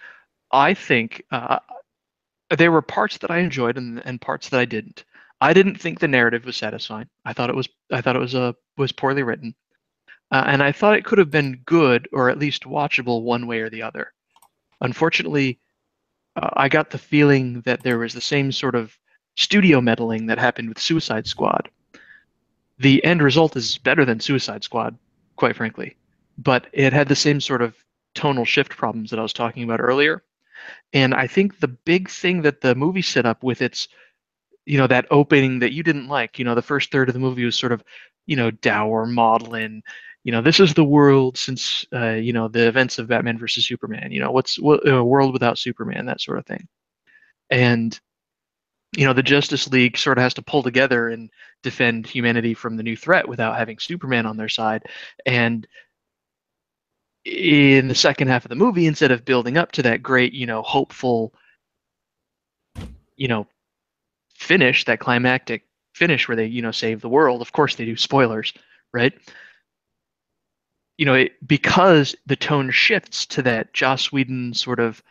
I 0.52 0.74
think 0.74 1.24
uh, 1.32 1.60
there 2.50 2.72
were 2.72 2.82
parts 2.82 3.18
that 3.20 3.32
I 3.32 3.40
enjoyed 3.40 3.78
and, 3.78 4.06
and 4.06 4.22
parts 4.22 4.50
that 4.50 4.60
I 4.60 4.66
didn't. 4.66 5.06
I 5.42 5.54
didn't 5.54 5.80
think 5.80 6.00
the 6.00 6.08
narrative 6.08 6.46
was 6.46 6.56
satisfying. 6.56 7.08
I 7.26 7.34
thought 7.34 7.50
it 7.50 7.56
was. 7.56 7.68
I 7.92 8.02
thought 8.02 8.16
it 8.16 8.20
was 8.20 8.36
uh, 8.36 8.54
was 8.78 8.92
poorly 8.92 9.24
written, 9.24 9.54
uh, 10.32 10.44
and 10.48 10.64
I 10.64 10.72
thought 10.72 10.96
it 10.96 11.06
could 11.06 11.18
have 11.18 11.32
been 11.32 11.62
good 11.66 12.08
or 12.14 12.30
at 12.30 12.40
least 12.40 12.64
watchable 12.64 13.24
one 13.24 13.48
way 13.48 13.60
or 13.60 13.70
the 13.70 13.82
other. 13.82 14.14
Unfortunately, 14.82 15.60
uh, 16.36 16.50
I 16.54 16.70
got 16.70 16.90
the 16.90 16.98
feeling 16.98 17.62
that 17.62 17.84
there 17.84 17.98
was 17.98 18.14
the 18.14 18.22
same 18.22 18.52
sort 18.52 18.76
of 18.76 18.98
studio 19.36 19.82
meddling 19.82 20.28
that 20.28 20.38
happened 20.38 20.70
with 20.70 20.80
Suicide 20.80 21.28
Squad, 21.28 21.70
the 22.78 23.04
end 23.06 23.22
result 23.22 23.56
is 23.56 23.78
better 23.78 24.06
than 24.06 24.20
Suicide 24.20 24.64
Squad, 24.64 24.98
quite 25.36 25.56
frankly. 25.56 25.96
But 26.38 26.68
it 26.74 26.94
had 26.94 27.08
the 27.08 27.16
same 27.16 27.40
sort 27.40 27.62
of 27.62 27.76
tonal 28.14 28.46
shift 28.46 28.76
problems 28.76 29.10
that 29.10 29.20
I 29.20 29.24
was 29.24 29.34
talking 29.34 29.64
about 29.64 29.80
earlier. 29.80 30.24
And 30.94 31.14
I 31.14 31.28
think 31.28 31.60
the 31.60 31.68
big 31.68 32.10
thing 32.10 32.42
that 32.44 32.62
the 32.62 32.76
movie 32.76 33.02
set 33.02 33.26
up 33.26 33.44
with 33.44 33.62
its, 33.62 33.88
you 34.66 34.78
know, 34.78 34.88
that 34.88 35.08
opening 35.12 35.60
that 35.60 35.74
you 35.74 35.84
didn't 35.84 36.08
like, 36.08 36.40
you 36.40 36.46
know, 36.46 36.56
the 36.56 36.62
first 36.62 36.92
third 36.92 37.10
of 37.10 37.14
the 37.14 37.20
movie 37.20 37.46
was 37.46 37.56
sort 37.56 37.72
of, 37.72 37.84
you 38.26 38.36
know, 38.36 38.52
dour 38.52 39.06
maudlin. 39.06 39.84
You 40.24 40.32
know, 40.32 40.42
this 40.42 40.60
is 40.60 40.74
the 40.74 40.84
world 40.84 41.38
since, 41.38 41.86
uh, 41.94 42.14
you 42.14 42.34
know, 42.34 42.48
the 42.48 42.68
events 42.68 42.98
of 42.98 43.08
Batman 43.08 43.38
versus 43.38 43.68
Superman. 43.68 44.12
You 44.12 44.22
know, 44.22 44.32
what's 44.32 44.60
what, 44.60 44.88
a 44.88 45.04
world 45.04 45.34
without 45.34 45.60
Superman, 45.60 46.06
that 46.08 46.22
sort 46.22 46.40
of 46.40 46.46
thing. 46.46 46.68
And 47.52 48.00
you 48.98 49.06
know 49.06 49.14
the 49.14 49.24
Justice 49.24 49.68
League 49.68 49.98
sort 49.98 50.18
of 50.18 50.22
has 50.24 50.34
to 50.36 50.42
pull 50.42 50.64
together 50.64 51.10
and 51.10 51.30
defend 51.64 52.08
humanity 52.08 52.54
from 52.54 52.78
the 52.78 52.84
new 52.84 52.96
threat 52.96 53.28
without 53.28 53.58
having 53.58 53.78
Superman 53.80 54.26
on 54.26 54.38
their 54.38 54.50
side. 54.50 54.84
And 55.26 55.68
in 57.26 57.88
the 57.88 57.96
second 57.96 58.28
half 58.28 58.46
of 58.46 58.50
the 58.50 58.56
movie, 58.56 58.86
instead 58.86 59.12
of 59.12 59.26
building 59.26 59.58
up 59.58 59.72
to 59.74 59.84
that 59.84 60.04
great, 60.04 60.34
you 60.34 60.46
know, 60.46 60.62
hopeful, 60.62 61.34
you 63.18 63.28
know, 63.28 63.48
finish, 64.36 64.86
that 64.86 65.00
climactic 65.00 65.66
finish 65.94 66.28
where 66.28 66.36
they, 66.36 66.46
you 66.46 66.62
know, 66.62 66.72
save 66.72 67.02
the 67.02 67.10
world. 67.10 67.42
Of 67.42 67.52
course, 67.52 67.76
they 67.76 67.86
do 67.86 67.98
spoilers, 67.98 68.54
right? 68.94 69.14
You 70.98 71.06
know, 71.06 71.16
it, 71.16 71.34
because 71.46 72.16
the 72.26 72.36
tone 72.36 72.70
shifts 72.72 73.26
to 73.28 73.42
that 73.42 73.74
Joss 73.74 74.12
Whedon 74.12 74.54
sort 74.54 74.80
of 74.80 75.04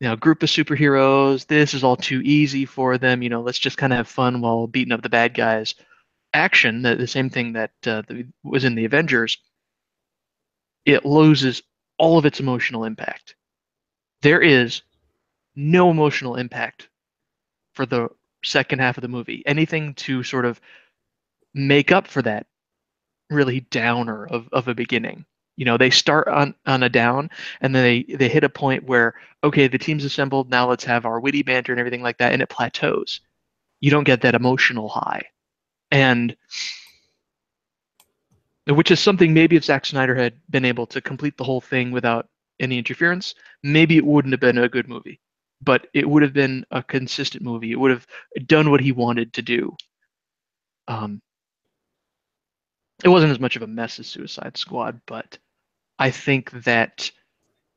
you 0.00 0.08
know, 0.08 0.16
group 0.16 0.42
of 0.42 0.48
superheroes. 0.48 1.46
This 1.46 1.74
is 1.74 1.82
all 1.82 1.96
too 1.96 2.20
easy 2.22 2.66
for 2.66 2.98
them. 2.98 3.22
You 3.22 3.30
know, 3.30 3.40
let's 3.40 3.58
just 3.58 3.78
kind 3.78 3.92
of 3.92 3.98
have 3.98 4.08
fun 4.08 4.40
while 4.40 4.66
beating 4.66 4.92
up 4.92 5.02
the 5.02 5.08
bad 5.08 5.34
guys. 5.34 5.74
Action, 6.34 6.82
the, 6.82 6.96
the 6.96 7.06
same 7.06 7.30
thing 7.30 7.54
that 7.54 7.72
uh, 7.86 8.02
was 8.44 8.64
in 8.64 8.74
the 8.74 8.84
Avengers, 8.84 9.38
it 10.86 11.04
loses 11.04 11.62
all 11.98 12.16
of 12.16 12.24
its 12.24 12.40
emotional 12.40 12.84
impact. 12.84 13.34
There 14.22 14.40
is 14.40 14.82
no 15.54 15.90
emotional 15.90 16.36
impact 16.36 16.88
for 17.74 17.84
the 17.84 18.08
second 18.44 18.78
half 18.78 18.96
of 18.96 19.02
the 19.02 19.08
movie. 19.08 19.42
Anything 19.46 19.94
to 19.94 20.22
sort 20.22 20.44
of 20.44 20.60
make 21.52 21.92
up 21.92 22.06
for 22.06 22.22
that 22.22 22.46
really 23.30 23.60
downer 23.60 24.26
of, 24.26 24.48
of 24.52 24.68
a 24.68 24.74
beginning 24.74 25.26
you 25.56 25.64
know 25.64 25.76
they 25.76 25.90
start 25.90 26.28
on 26.28 26.54
on 26.66 26.82
a 26.82 26.88
down 26.88 27.28
and 27.60 27.74
then 27.74 27.82
they 27.82 28.14
they 28.14 28.28
hit 28.28 28.44
a 28.44 28.48
point 28.48 28.84
where 28.84 29.14
okay 29.42 29.66
the 29.66 29.78
team's 29.78 30.04
assembled 30.04 30.48
now 30.50 30.68
let's 30.68 30.84
have 30.84 31.04
our 31.04 31.18
witty 31.18 31.42
banter 31.42 31.72
and 31.72 31.80
everything 31.80 32.02
like 32.02 32.18
that 32.18 32.32
and 32.32 32.42
it 32.42 32.48
plateaus 32.48 33.20
you 33.80 33.90
don't 33.90 34.04
get 34.04 34.20
that 34.20 34.34
emotional 34.34 34.88
high 34.88 35.22
and 35.90 36.36
which 38.68 38.90
is 38.90 39.00
something 39.00 39.32
maybe 39.32 39.56
if 39.56 39.64
Zack 39.64 39.86
Snyder 39.86 40.14
had 40.14 40.34
been 40.50 40.64
able 40.64 40.86
to 40.86 41.00
complete 41.00 41.36
the 41.36 41.44
whole 41.44 41.60
thing 41.60 41.90
without 41.90 42.28
any 42.58 42.78
interference 42.78 43.34
maybe 43.62 43.96
it 43.96 44.04
wouldn't 44.04 44.32
have 44.32 44.40
been 44.40 44.58
a 44.58 44.68
good 44.68 44.88
movie. 44.88 45.20
But 45.62 45.88
it 45.94 46.08
would 46.08 46.22
have 46.22 46.32
been 46.32 46.64
a 46.70 46.82
consistent 46.82 47.42
movie. 47.42 47.72
It 47.72 47.80
would 47.80 47.90
have 47.90 48.06
done 48.46 48.70
what 48.70 48.80
he 48.80 48.92
wanted 48.92 49.32
to 49.34 49.42
do. 49.42 49.74
Um, 50.86 51.22
it 53.02 53.08
wasn't 53.08 53.32
as 53.32 53.40
much 53.40 53.56
of 53.56 53.62
a 53.62 53.66
mess 53.66 53.98
as 53.98 54.06
Suicide 54.06 54.56
Squad, 54.56 55.00
but 55.06 55.38
I 55.98 56.10
think 56.10 56.50
that 56.64 57.10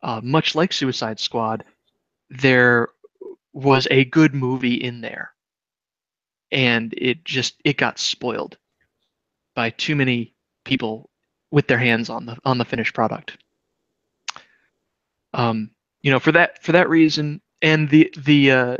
uh, 0.01 0.21
much 0.23 0.55
like 0.55 0.73
Suicide 0.73 1.19
Squad, 1.19 1.63
there 2.29 2.89
was 3.53 3.87
a 3.89 4.05
good 4.05 4.33
movie 4.33 4.75
in 4.75 5.01
there, 5.01 5.31
and 6.51 6.93
it 6.97 7.23
just 7.23 7.55
it 7.65 7.77
got 7.77 7.97
spoiled 7.97 8.57
by 9.55 9.71
too 9.71 9.95
many 9.95 10.33
people 10.63 11.09
with 11.51 11.67
their 11.67 11.77
hands 11.77 12.09
on 12.09 12.25
the 12.25 12.37
on 12.45 12.57
the 12.57 12.65
finished 12.65 12.93
product. 12.93 13.37
Um, 15.33 15.71
you 16.01 16.11
know, 16.11 16.19
for 16.19 16.31
that 16.31 16.63
for 16.63 16.71
that 16.71 16.89
reason, 16.89 17.41
and 17.61 17.89
the 17.89 18.13
the 18.17 18.51
uh, 18.51 18.77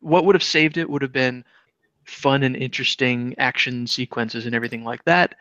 what 0.00 0.24
would 0.24 0.34
have 0.34 0.42
saved 0.42 0.76
it 0.76 0.88
would 0.88 1.02
have 1.02 1.12
been 1.12 1.44
fun 2.04 2.42
and 2.42 2.56
interesting 2.56 3.34
action 3.38 3.86
sequences 3.86 4.44
and 4.46 4.54
everything 4.54 4.84
like 4.84 5.04
that 5.04 5.36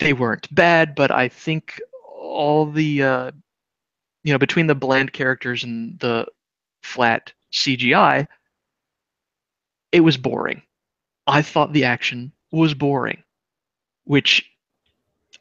they 0.00 0.14
weren't 0.14 0.52
bad, 0.52 0.94
but 0.94 1.12
I 1.12 1.28
think 1.28 1.80
all 2.02 2.66
the 2.66 3.02
uh, 3.02 3.30
you 4.24 4.32
know 4.32 4.38
between 4.38 4.66
the 4.66 4.74
bland 4.74 5.12
characters 5.12 5.62
and 5.62 5.98
the 6.00 6.26
flat 6.82 7.32
CGI, 7.52 8.26
it 9.92 10.00
was 10.00 10.16
boring. 10.16 10.62
I 11.26 11.42
thought 11.42 11.72
the 11.72 11.84
action 11.84 12.32
was 12.50 12.74
boring, 12.74 13.22
which 14.04 14.50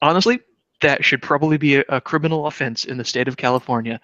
honestly 0.02 0.40
that 0.82 1.04
should 1.04 1.22
probably 1.22 1.58
be 1.58 1.78
a, 1.78 1.84
a 1.90 2.02
criminal 2.02 2.48
offense 2.48 2.86
in 2.86 2.98
the 2.98 3.04
state 3.04 3.28
of 3.28 3.38
California 3.38 4.00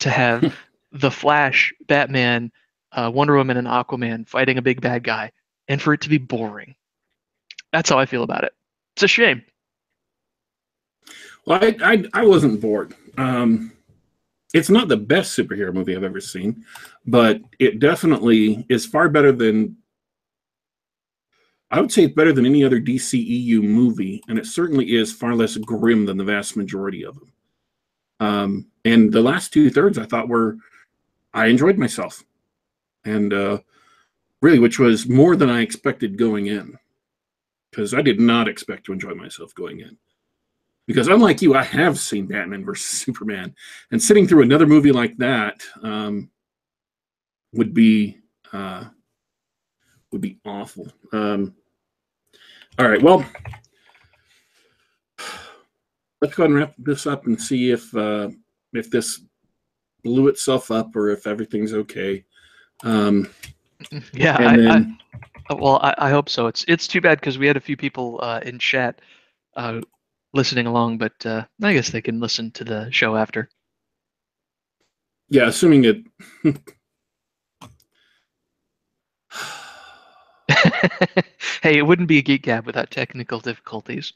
to 0.00 0.10
have 0.10 0.54
the 0.92 1.10
Flash, 1.10 1.72
Batman, 1.86 2.50
uh, 2.92 3.10
Wonder 3.12 3.36
Woman, 3.36 3.56
and 3.56 3.66
Aquaman 3.66 4.28
fighting 4.28 4.58
a 4.58 4.62
big 4.62 4.80
bad 4.80 5.04
guy, 5.04 5.30
and 5.68 5.80
for 5.80 5.92
it 5.92 6.00
to 6.02 6.08
be 6.08 6.18
boring. 6.18 6.74
That's 7.72 7.90
how 7.90 7.98
I 7.98 8.06
feel 8.06 8.22
about 8.22 8.44
it. 8.44 8.54
It's 8.94 9.02
a 9.02 9.08
shame. 9.08 9.42
Well, 11.44 11.62
I, 11.62 11.76
I, 11.82 12.04
I 12.14 12.26
wasn't 12.26 12.60
bored. 12.60 12.94
Um, 13.18 13.72
it's 14.54 14.70
not 14.70 14.88
the 14.88 14.96
best 14.96 15.36
superhero 15.36 15.72
movie 15.72 15.94
I've 15.94 16.02
ever 16.02 16.20
seen, 16.20 16.64
but 17.06 17.40
it 17.58 17.78
definitely 17.78 18.64
is 18.68 18.86
far 18.86 19.08
better 19.08 19.32
than. 19.32 19.76
I 21.70 21.80
would 21.80 21.90
say 21.90 22.04
it's 22.04 22.14
better 22.14 22.32
than 22.32 22.46
any 22.46 22.64
other 22.64 22.80
DCEU 22.80 23.62
movie, 23.62 24.22
and 24.28 24.38
it 24.38 24.46
certainly 24.46 24.94
is 24.94 25.12
far 25.12 25.34
less 25.34 25.56
grim 25.56 26.06
than 26.06 26.16
the 26.16 26.24
vast 26.24 26.56
majority 26.56 27.04
of 27.04 27.14
them. 27.18 27.32
Um, 28.20 28.66
and 28.84 29.12
the 29.12 29.20
last 29.20 29.52
two 29.52 29.68
thirds, 29.68 29.98
I 29.98 30.06
thought 30.06 30.28
were, 30.28 30.56
I 31.34 31.46
enjoyed 31.46 31.76
myself, 31.76 32.24
and 33.04 33.32
uh, 33.32 33.58
really, 34.42 34.58
which 34.58 34.78
was 34.78 35.08
more 35.08 35.36
than 35.36 35.50
I 35.50 35.60
expected 35.62 36.16
going 36.16 36.46
in, 36.46 36.78
because 37.70 37.94
I 37.94 38.00
did 38.00 38.20
not 38.20 38.48
expect 38.48 38.86
to 38.86 38.92
enjoy 38.92 39.14
myself 39.14 39.54
going 39.54 39.80
in 39.80 39.98
because 40.86 41.08
unlike 41.08 41.42
you, 41.42 41.54
I 41.54 41.64
have 41.64 41.98
seen 41.98 42.26
Batman 42.26 42.64
versus 42.64 42.86
Superman, 43.04 43.54
and 43.90 44.02
sitting 44.02 44.26
through 44.26 44.42
another 44.42 44.66
movie 44.66 44.92
like 44.92 45.16
that 45.18 45.60
um, 45.82 46.30
would 47.52 47.74
be 47.74 48.18
uh, 48.52 48.84
would 50.12 50.20
be 50.20 50.38
awful. 50.44 50.90
Um, 51.12 51.54
all 52.78 52.88
right, 52.88 53.02
well, 53.02 53.24
let's 56.20 56.34
go 56.34 56.44
ahead 56.44 56.50
and 56.50 56.54
wrap 56.54 56.74
this 56.78 57.06
up 57.06 57.26
and 57.26 57.40
see 57.40 57.70
if 57.70 57.94
uh, 57.94 58.28
if 58.72 58.90
this 58.90 59.20
blew 60.04 60.28
itself 60.28 60.70
up 60.70 60.94
or 60.94 61.10
if 61.10 61.26
everything's 61.26 61.72
okay. 61.72 62.24
Um, 62.84 63.28
yeah, 64.12 64.36
I, 64.38 64.56
then, 64.56 64.98
I, 65.50 65.54
well, 65.54 65.78
I, 65.82 65.94
I, 65.98 66.10
hope 66.10 66.28
so. 66.28 66.46
It's 66.46 66.64
it's 66.68 66.86
too 66.86 67.00
bad 67.00 67.20
because 67.20 67.38
we 67.38 67.46
had 67.46 67.56
a 67.56 67.60
few 67.60 67.76
people 67.76 68.18
uh, 68.22 68.40
in 68.42 68.58
chat 68.58 69.00
uh, 69.56 69.80
listening 70.32 70.66
along, 70.66 70.98
but 70.98 71.24
uh, 71.24 71.44
I 71.62 71.72
guess 71.72 71.90
they 71.90 72.02
can 72.02 72.20
listen 72.20 72.50
to 72.52 72.64
the 72.64 72.90
show 72.90 73.16
after. 73.16 73.48
Yeah, 75.28 75.48
assuming 75.48 75.84
it. 75.84 76.04
hey, 81.62 81.78
it 81.78 81.86
wouldn't 81.86 82.08
be 82.08 82.18
a 82.18 82.22
Geek 82.22 82.42
Gab 82.42 82.66
without 82.66 82.90
technical 82.90 83.40
difficulties. 83.40 84.12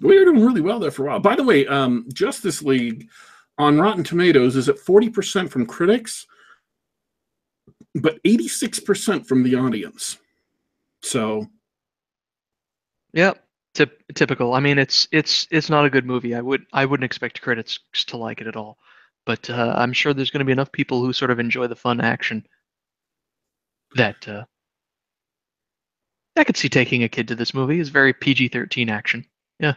We 0.00 0.18
were 0.18 0.24
doing 0.24 0.44
really 0.44 0.60
well 0.60 0.78
there 0.78 0.90
for 0.90 1.06
a 1.06 1.10
while. 1.10 1.20
By 1.20 1.36
the 1.36 1.44
way, 1.44 1.66
um, 1.66 2.06
Justice 2.12 2.62
League 2.62 3.08
on 3.58 3.78
Rotten 3.78 4.02
Tomatoes 4.02 4.56
is 4.56 4.68
at 4.68 4.76
40% 4.76 5.48
from 5.50 5.66
critics, 5.66 6.26
but 7.94 8.22
86% 8.24 9.26
from 9.26 9.42
the 9.42 9.54
audience. 9.54 10.18
So. 11.02 11.46
Yep. 13.12 13.40
Tip, 13.74 14.02
typical. 14.14 14.54
I 14.54 14.60
mean, 14.60 14.78
it's 14.78 15.08
it's 15.10 15.48
it's 15.50 15.68
not 15.68 15.84
a 15.84 15.90
good 15.90 16.06
movie. 16.06 16.36
I 16.36 16.40
would 16.40 16.64
I 16.72 16.84
wouldn't 16.84 17.04
expect 17.04 17.42
critics 17.42 17.80
to 18.06 18.16
like 18.16 18.40
it 18.40 18.46
at 18.46 18.54
all. 18.54 18.78
But 19.26 19.50
uh, 19.50 19.74
I'm 19.76 19.92
sure 19.92 20.14
there's 20.14 20.30
going 20.30 20.40
to 20.40 20.44
be 20.44 20.52
enough 20.52 20.70
people 20.70 21.00
who 21.00 21.12
sort 21.12 21.32
of 21.32 21.40
enjoy 21.40 21.66
the 21.66 21.74
fun 21.74 22.00
action 22.00 22.46
that 23.96 24.28
uh, 24.28 24.44
I 26.36 26.44
could 26.44 26.56
see 26.56 26.68
taking 26.68 27.04
a 27.04 27.08
kid 27.08 27.28
to 27.28 27.34
this 27.34 27.54
movie. 27.54 27.80
It's 27.80 27.90
very 27.90 28.12
PG-13 28.12 28.90
action. 28.90 29.24
Yeah. 29.60 29.74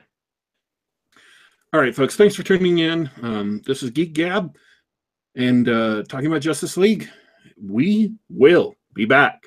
All 1.73 1.79
right, 1.79 1.95
folks. 1.95 2.15
Thanks 2.15 2.35
for 2.35 2.43
tuning 2.43 2.79
in. 2.79 3.09
Um, 3.21 3.61
this 3.65 3.83
is 3.83 3.91
Geek 3.91 4.13
Gab, 4.13 4.55
and 5.35 5.67
uh, 5.69 6.03
talking 6.03 6.27
about 6.27 6.41
Justice 6.41 6.77
League. 6.77 7.09
We 7.61 8.13
will 8.29 8.75
be 8.93 9.05
back. 9.05 9.43